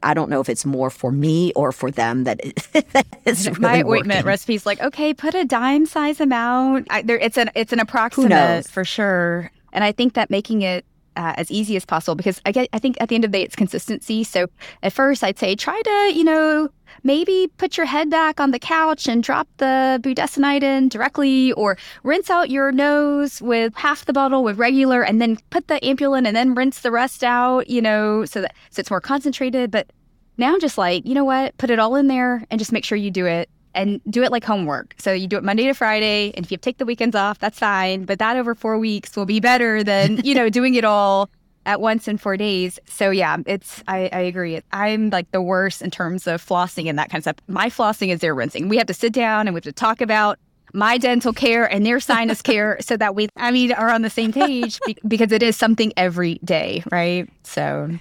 [0.03, 2.39] I don't know if it's more for me or for them that
[3.25, 6.87] it's really my ointment recipe's like okay, put a dime size amount.
[6.89, 10.85] I, there, it's an it's an approximate for sure, and I think that making it
[11.15, 13.39] uh, as easy as possible because I get I think at the end of the
[13.39, 14.23] day it's consistency.
[14.23, 14.47] So
[14.83, 16.69] at first I'd say try to you know
[17.03, 21.77] maybe put your head back on the couch and drop the budesonide in directly, or
[22.03, 26.15] rinse out your nose with half the bottle with regular, and then put the ampoule
[26.15, 27.69] and then rinse the rest out.
[27.69, 29.71] You know so that so it's more concentrated.
[29.71, 29.91] But
[30.37, 32.85] now I'm just like you know what, put it all in there and just make
[32.85, 34.95] sure you do it and do it like homework.
[34.97, 37.59] So you do it Monday to Friday, and if you take the weekends off, that's
[37.59, 38.05] fine.
[38.05, 41.29] But that over four weeks will be better than you know doing it all
[41.67, 42.79] at once in four days.
[42.87, 44.59] So yeah, it's I, I agree.
[44.71, 47.35] I'm like the worst in terms of flossing and that kind of stuff.
[47.47, 48.69] My flossing is their rinsing.
[48.69, 50.39] We have to sit down and we have to talk about
[50.73, 54.09] my dental care and their sinus care so that we I mean are on the
[54.09, 57.29] same page because it is something every day, right?
[57.43, 57.91] So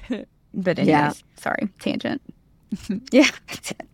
[0.55, 1.13] but anyways, yeah.
[1.37, 2.23] sorry, tangent.
[3.11, 3.29] yeah.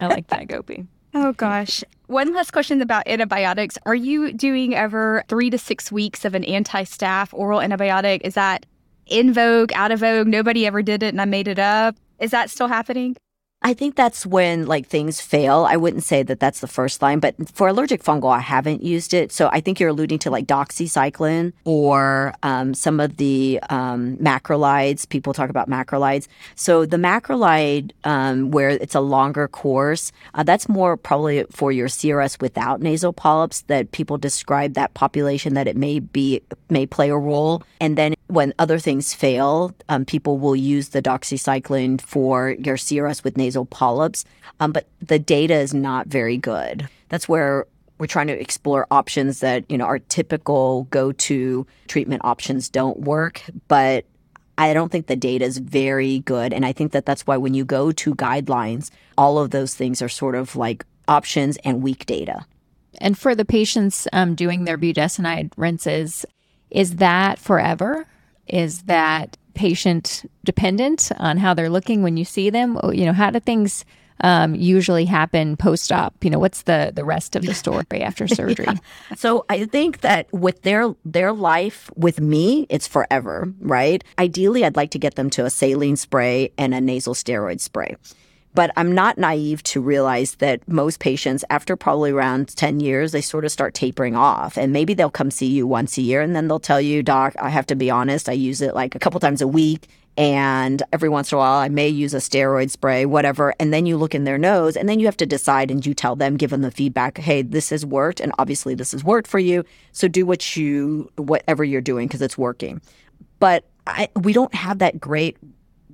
[0.00, 0.86] I like that, Gopi.
[1.14, 1.82] Oh gosh.
[2.06, 3.78] One last question about antibiotics.
[3.86, 8.20] Are you doing ever three to six weeks of an anti staph oral antibiotic?
[8.22, 8.66] Is that
[9.12, 10.26] in vogue, out of vogue?
[10.26, 11.96] Nobody ever did it and I made it up.
[12.18, 13.16] Is that still happening?
[13.64, 15.66] I think that's when like things fail.
[15.68, 19.14] I wouldn't say that that's the first line, but for allergic fungal, I haven't used
[19.14, 19.30] it.
[19.30, 25.08] So I think you're alluding to like doxycycline or um, some of the um, macrolides.
[25.08, 26.26] People talk about macrolides.
[26.56, 31.88] So the macrolide, um, where it's a longer course, uh, that's more probably for your
[31.88, 33.62] CRS without nasal polyps.
[33.62, 38.14] That people describe that population that it may be may play a role, and then
[38.32, 43.51] when other things fail, um, people will use the doxycycline for your CRS with nasal
[43.64, 44.24] polyps,
[44.60, 46.88] um, but the data is not very good.
[47.08, 47.66] That's where
[47.98, 53.42] we're trying to explore options that you know our typical go-to treatment options don't work,
[53.68, 54.04] but
[54.58, 57.54] I don't think the data is very good, and I think that that's why when
[57.54, 62.06] you go to guidelines, all of those things are sort of like options and weak
[62.06, 62.44] data.
[62.98, 66.26] And for the patients um, doing their budesonide rinses,
[66.70, 68.06] is that forever?
[68.46, 72.78] Is that patient dependent on how they're looking when you see them?
[72.92, 73.84] You know, how do things
[74.20, 76.14] um, usually happen post op?
[76.22, 78.66] You know, what's the the rest of the story after surgery?
[78.68, 79.16] yeah.
[79.16, 84.02] So I think that with their their life with me, it's forever, right?
[84.18, 87.96] Ideally, I'd like to get them to a saline spray and a nasal steroid spray.
[88.54, 93.22] But I'm not naive to realize that most patients, after probably around 10 years, they
[93.22, 94.58] sort of start tapering off.
[94.58, 97.34] And maybe they'll come see you once a year and then they'll tell you, Doc,
[97.40, 99.88] I have to be honest, I use it like a couple times a week.
[100.18, 103.54] And every once in a while, I may use a steroid spray, whatever.
[103.58, 105.94] And then you look in their nose, and then you have to decide and you
[105.94, 108.20] tell them, give them the feedback, hey, this has worked.
[108.20, 109.64] And obviously, this has worked for you.
[109.92, 112.82] So do what you, whatever you're doing, because it's working.
[113.38, 115.38] But I, we don't have that great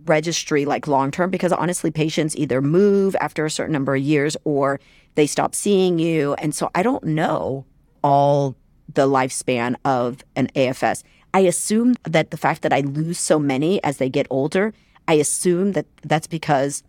[0.09, 4.37] registry like long term because honestly patients either move after a certain number of years
[4.45, 4.81] or
[5.15, 7.65] they stop seeing you and so I don't know
[8.03, 8.57] all
[8.93, 11.03] the lifespan of an AFS.
[11.35, 14.73] I assume that the fact that I lose so many as they get older,
[15.07, 16.83] I assume that that's because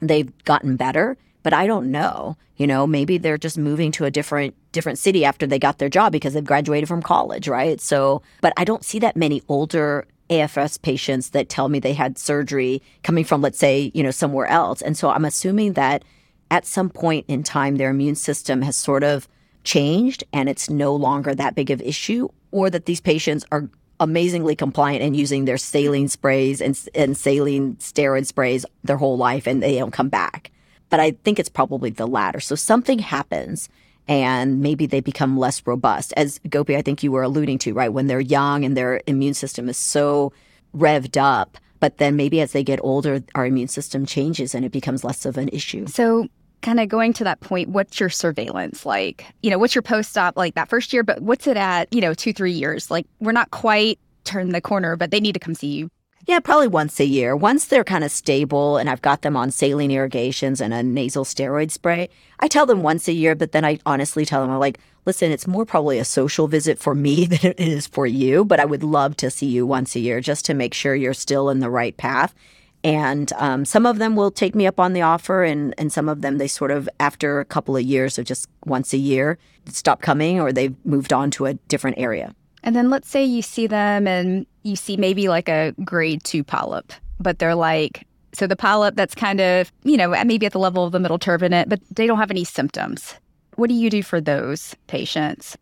[0.00, 2.36] they've gotten better, but I don't know.
[2.56, 5.88] You know, maybe they're just moving to a different different city after they got their
[5.88, 7.80] job because they've graduated from college, right?
[7.80, 12.18] So, but I don't see that many older AFS patients that tell me they had
[12.18, 14.82] surgery coming from, let's say, you know, somewhere else.
[14.82, 16.04] And so I'm assuming that
[16.50, 19.28] at some point in time their immune system has sort of
[19.64, 23.68] changed and it's no longer that big of issue, or that these patients are
[23.98, 29.46] amazingly compliant and using their saline sprays and, and saline steroid sprays their whole life
[29.46, 30.50] and they don't come back.
[30.88, 32.40] But I think it's probably the latter.
[32.40, 33.68] So something happens
[34.08, 36.12] and maybe they become less robust.
[36.16, 37.92] As Gopi, I think you were alluding to, right?
[37.92, 40.32] When they're young and their immune system is so
[40.76, 44.72] revved up, but then maybe as they get older, our immune system changes and it
[44.72, 45.86] becomes less of an issue.
[45.86, 46.28] So,
[46.62, 49.24] kind of going to that point, what's your surveillance like?
[49.42, 52.00] You know, what's your post op like that first year, but what's it at, you
[52.00, 52.90] know, two, three years?
[52.90, 55.90] Like, we're not quite turned the corner, but they need to come see you.
[56.26, 57.36] Yeah, probably once a year.
[57.36, 61.24] Once they're kind of stable and I've got them on saline irrigations and a nasal
[61.24, 62.08] steroid spray,
[62.40, 65.30] I tell them once a year, but then I honestly tell them, I'm like, listen,
[65.30, 68.64] it's more probably a social visit for me than it is for you, but I
[68.64, 71.60] would love to see you once a year just to make sure you're still in
[71.60, 72.34] the right path.
[72.82, 76.08] And um, some of them will take me up on the offer, and, and some
[76.08, 79.38] of them, they sort of, after a couple of years of just once a year,
[79.66, 82.34] stop coming or they've moved on to a different area.
[82.66, 86.44] And then let's say you see them and you see maybe like a grade two
[86.44, 90.58] polyp, but they're like, so the polyp that's kind of, you know, maybe at the
[90.58, 93.14] level of the middle turbinate, but they don't have any symptoms.
[93.54, 95.56] What do you do for those patients?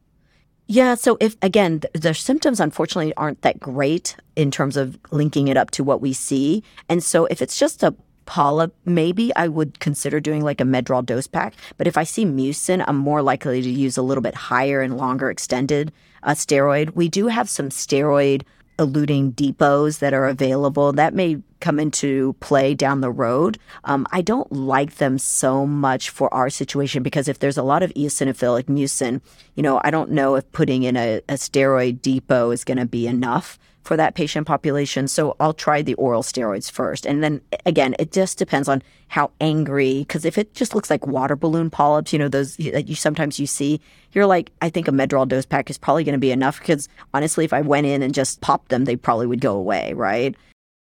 [0.67, 5.49] Yeah, so if again, th- the symptoms unfortunately aren't that great in terms of linking
[5.49, 6.65] it up to what we see.
[6.89, 7.95] And so if it's just a
[8.25, 11.55] polyp, maybe I would consider doing like a Medrol dose pack.
[11.77, 14.97] But if I see mucin, I'm more likely to use a little bit higher and
[14.97, 15.93] longer extended
[16.23, 16.95] uh, steroid.
[16.95, 18.43] We do have some steroid
[18.79, 20.93] eluting depots that are available.
[20.93, 23.59] That may come into play down the road.
[23.85, 27.83] Um, I don't like them so much for our situation because if there's a lot
[27.83, 29.23] of eosinophilic mucin,
[29.55, 32.87] you know, I don't know if putting in a, a steroid depot is going to
[32.87, 35.07] be enough for that patient population.
[35.07, 37.07] So I'll try the oral steroids first.
[37.07, 41.07] And then again, it just depends on how angry, because if it just looks like
[41.07, 43.81] water balloon polyps, you know, those that you sometimes you see,
[44.13, 46.89] you're like, I think a Medrol dose pack is probably going to be enough because
[47.13, 50.35] honestly, if I went in and just popped them, they probably would go away, right?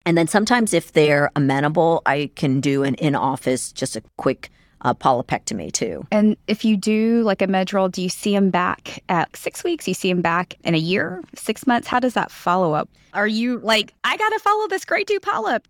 [0.06, 4.50] And then sometimes if they're amenable, I can do an in office, just a quick
[4.82, 6.06] uh, polypectomy too.
[6.10, 9.86] And if you do like a Medrol, do you see them back at six weeks?
[9.86, 11.88] You see them back in a year, six months?
[11.88, 12.88] How does that follow up?
[13.12, 15.66] Are you like, I got to follow this grade two polyp?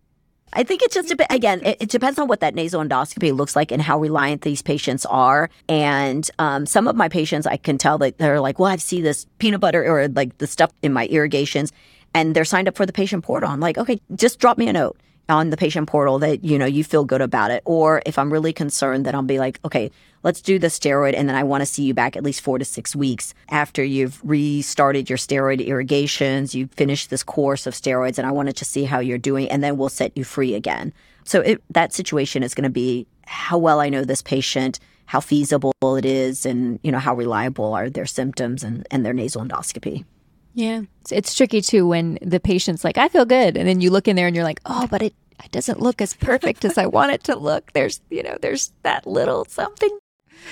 [0.53, 1.13] I think it just.
[1.29, 4.61] Again, it, it, depends on what that nasal endoscopy looks like and how reliant these
[4.61, 5.49] patients are.
[5.69, 9.01] And um, some of my patients, I can tell that they're like, "Well, I see
[9.01, 11.71] this peanut butter or like the stuff in my irrigations,"
[12.13, 13.49] and they're signed up for the patient portal.
[13.49, 14.97] I'm like, "Okay, just drop me a note."
[15.29, 17.61] On the patient portal that you know you feel good about it.
[17.65, 19.91] Or if i'm really concerned then i'll be like okay
[20.23, 22.57] let's do the steroid and then i want to see you back at least four
[22.57, 28.17] to six weeks after you've restarted your steroid irrigations you've finished this course of steroids
[28.17, 30.93] and i wanted to see how you're doing and then we'll set you free again.
[31.23, 35.19] So it, that situation is going to be how well i know this patient how
[35.19, 39.43] feasible it is and you know how reliable are their symptoms and, and their nasal
[39.43, 40.05] endoscopy
[40.53, 40.81] yeah.
[41.01, 43.57] It's, it's, tricky too when the patient's like, I feel good.
[43.57, 46.01] And then you look in there and you're like, oh, but it, it doesn't look
[46.01, 47.71] as perfect as I want it to look.
[47.73, 49.97] There's, you know, there's that little something.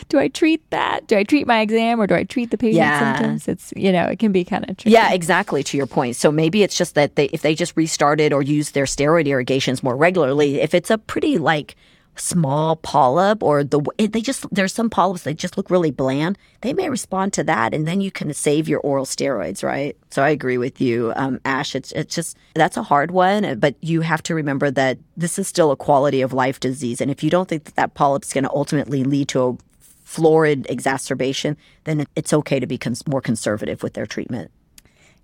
[0.07, 1.07] Do I treat that?
[1.07, 3.15] Do I treat my exam or do I treat the patient yeah.
[3.15, 3.47] symptoms?
[3.47, 4.91] It's, you know, it can be kind of tricky.
[4.91, 5.63] Yeah, exactly.
[5.63, 6.15] To your point.
[6.15, 9.83] So maybe it's just that they, if they just restarted or use their steroid irrigations
[9.83, 11.75] more regularly, if it's a pretty like,
[12.19, 16.37] small polyp or the they just there's some polyps that just look really bland.
[16.61, 19.95] They may respond to that and then you can save your oral steroids right?
[20.09, 21.75] So i agree with you um, ash.
[21.75, 25.47] It's, it's just that's a hard one but you have to remember that this is
[25.47, 28.43] still a quality of life disease and if you don't think that that polyp's going
[28.43, 29.57] to ultimately lead to a
[30.03, 34.51] florid exacerbation then it's okay to be cons- more conservative with their treatment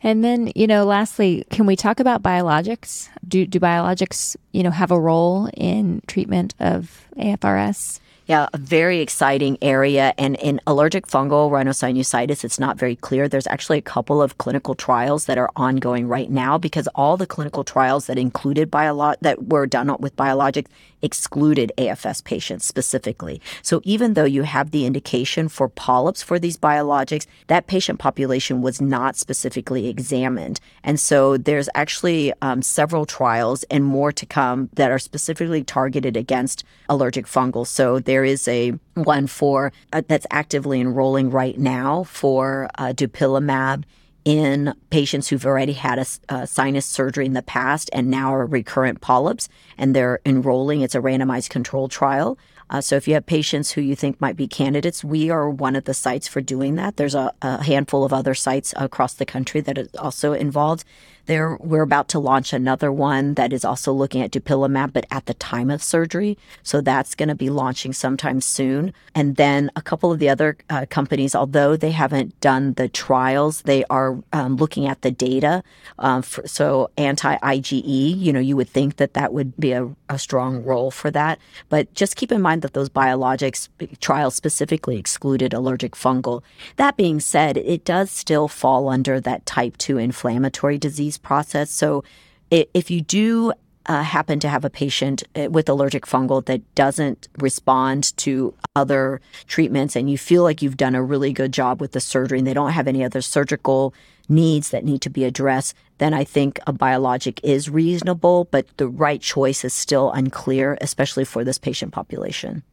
[0.02, 3.10] and then, you know, lastly, can we talk about biologics?
[3.28, 8.00] Do do biologics, you know, have a role in treatment of AFRS?
[8.28, 10.16] Yeah, a very exciting area.
[10.18, 13.28] And in allergic fungal rhinosinusitis, it's not very clear.
[13.28, 17.28] There's actually a couple of clinical trials that are ongoing right now because all the
[17.28, 20.66] clinical trials that included biolog- that were done with biologics
[21.06, 23.40] excluded AFS patients specifically.
[23.62, 28.62] So even though you have the indication for polyps for these biologics, that patient population
[28.62, 30.60] was not specifically examined.
[30.84, 36.18] And so there's actually um, several trials and more to come that are specifically targeted
[36.18, 37.66] against allergic fungal.
[37.66, 43.84] So there is a one for uh, that's actively enrolling right now for uh, dupilumab
[44.26, 48.46] in patients who've already had a, a, sinus surgery in the past and now are
[48.46, 49.48] recurrent polyps,
[49.78, 50.82] and they're enrolling.
[50.82, 52.38] It's a randomized control trial.
[52.72, 55.76] Uh, so if you have patients who you think might be candidates, we are one
[55.76, 56.98] of the sites for doing that.
[56.98, 60.84] There's a, a handful of other sites across the country that are also involved.
[61.26, 65.26] There, we're about to launch another one that is also looking at dupilumab, but at
[65.26, 66.38] the time of surgery.
[66.62, 68.94] So that's going to be launching sometime soon.
[69.16, 73.64] And then a couple of the other uh, companies, although they haven't done the trials,
[73.64, 75.64] they are um, looking at the data.
[75.98, 79.90] Um, for, so anti IgE, you know, you would think that that would be a,
[80.10, 81.40] a strong role for that.
[81.70, 83.70] But just keep in mind that those biologics
[84.00, 86.44] trials specifically excluded allergic fungal.
[86.76, 91.72] That being said, it does still fall under that type 2 inflammatory disease process.
[91.72, 92.04] So
[92.52, 93.54] if you do
[93.88, 99.22] uh, happen to have a patient uh, with allergic fungal that doesn't respond to other
[99.48, 102.48] treatments and you feel like you've done a really good job with the surgery and
[102.48, 103.94] they don't have any other surgical
[104.28, 108.88] needs that need to be addressed, then I think a biologic is reasonable, but the
[108.88, 112.64] right choice is still unclear, especially for this patient population.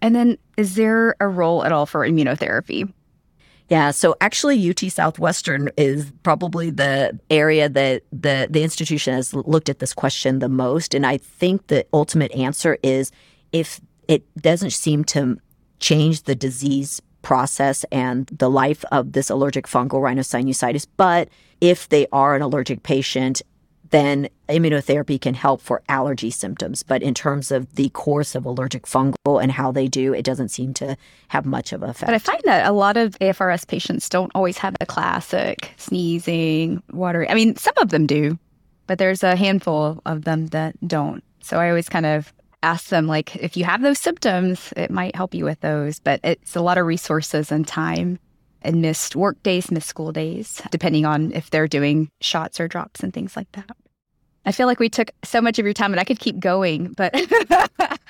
[0.00, 2.92] And then, is there a role at all for immunotherapy?
[3.68, 9.68] Yeah, so actually, UT Southwestern is probably the area that the the institution has looked
[9.68, 13.12] at this question the most, and I think the ultimate answer is
[13.52, 15.38] if it doesn't seem to
[15.80, 21.28] change the disease process and the life of this allergic fungal rhinosinusitis, but
[21.60, 23.40] if they are an allergic patient
[23.92, 26.82] then immunotherapy can help for allergy symptoms.
[26.82, 30.48] But in terms of the course of allergic fungal and how they do, it doesn't
[30.48, 30.96] seem to
[31.28, 32.08] have much of an effect.
[32.08, 36.82] But I find that a lot of AFRS patients don't always have the classic sneezing,
[36.90, 37.28] watery.
[37.28, 38.38] I mean, some of them do,
[38.86, 41.22] but there's a handful of them that don't.
[41.40, 42.32] So I always kind of
[42.62, 45.98] ask them, like, if you have those symptoms, it might help you with those.
[45.98, 48.18] But it's a lot of resources and time
[48.62, 53.00] and missed work days, missed school days, depending on if they're doing shots or drops
[53.02, 53.76] and things like that.
[54.44, 56.92] I feel like we took so much of your time and I could keep going,
[56.92, 57.14] but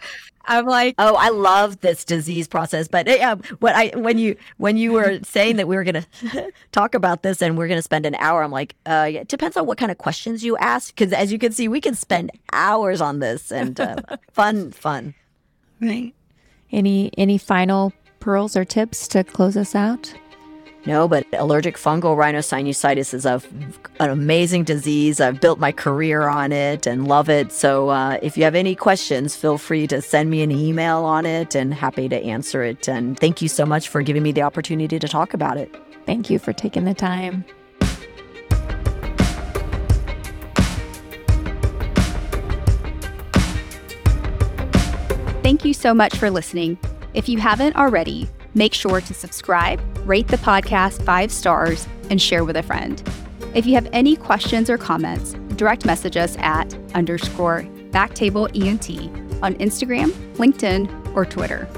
[0.45, 2.89] I'm like, oh, I love this disease process.
[2.89, 6.03] But yeah, what I when you when you were saying that we were going
[6.33, 9.29] to talk about this and we're going to spend an hour, I'm like, uh, it
[9.29, 11.95] depends on what kind of questions you ask, because as you can see, we can
[11.95, 13.97] spend hours on this and uh,
[14.33, 15.15] fun, fun.
[15.81, 16.15] Right.
[16.71, 20.15] Any any final pearls or tips to close us out?
[20.85, 23.41] No, but allergic fungal rhinosinusitis is a,
[24.01, 25.21] an amazing disease.
[25.21, 27.53] I've built my career on it and love it.
[27.53, 31.25] So uh, if you have any questions, feel free to send me an email on
[31.25, 32.89] it and happy to answer it.
[32.89, 35.73] And thank you so much for giving me the opportunity to talk about it.
[36.05, 37.45] Thank you for taking the time.
[45.45, 46.79] Thank you so much for listening.
[47.15, 52.45] If you haven't already, make sure to subscribe, rate the podcast five stars, and share
[52.45, 53.03] with a friend.
[53.55, 58.91] If you have any questions or comments, direct message us at underscore backtable ENT
[59.43, 61.69] on Instagram, LinkedIn, or Twitter.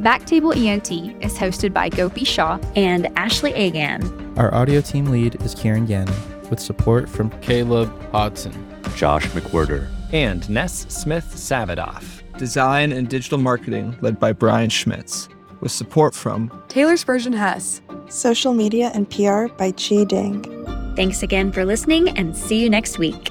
[0.00, 0.90] Backtable ENT
[1.22, 4.34] is hosted by Gopi Shah and Ashley Agan.
[4.38, 6.14] Our audio team lead is Kieran Gannon,
[6.48, 8.54] with support from Caleb Hodson,
[8.94, 12.22] Josh McWhirter, and Ness Smith Savadoff.
[12.38, 15.28] Design and digital marketing led by Brian Schmitz
[15.60, 20.42] with support from Taylor Spurgeon Hess, social media and PR by Chi Ding.
[20.96, 23.30] Thanks again for listening and see you next week.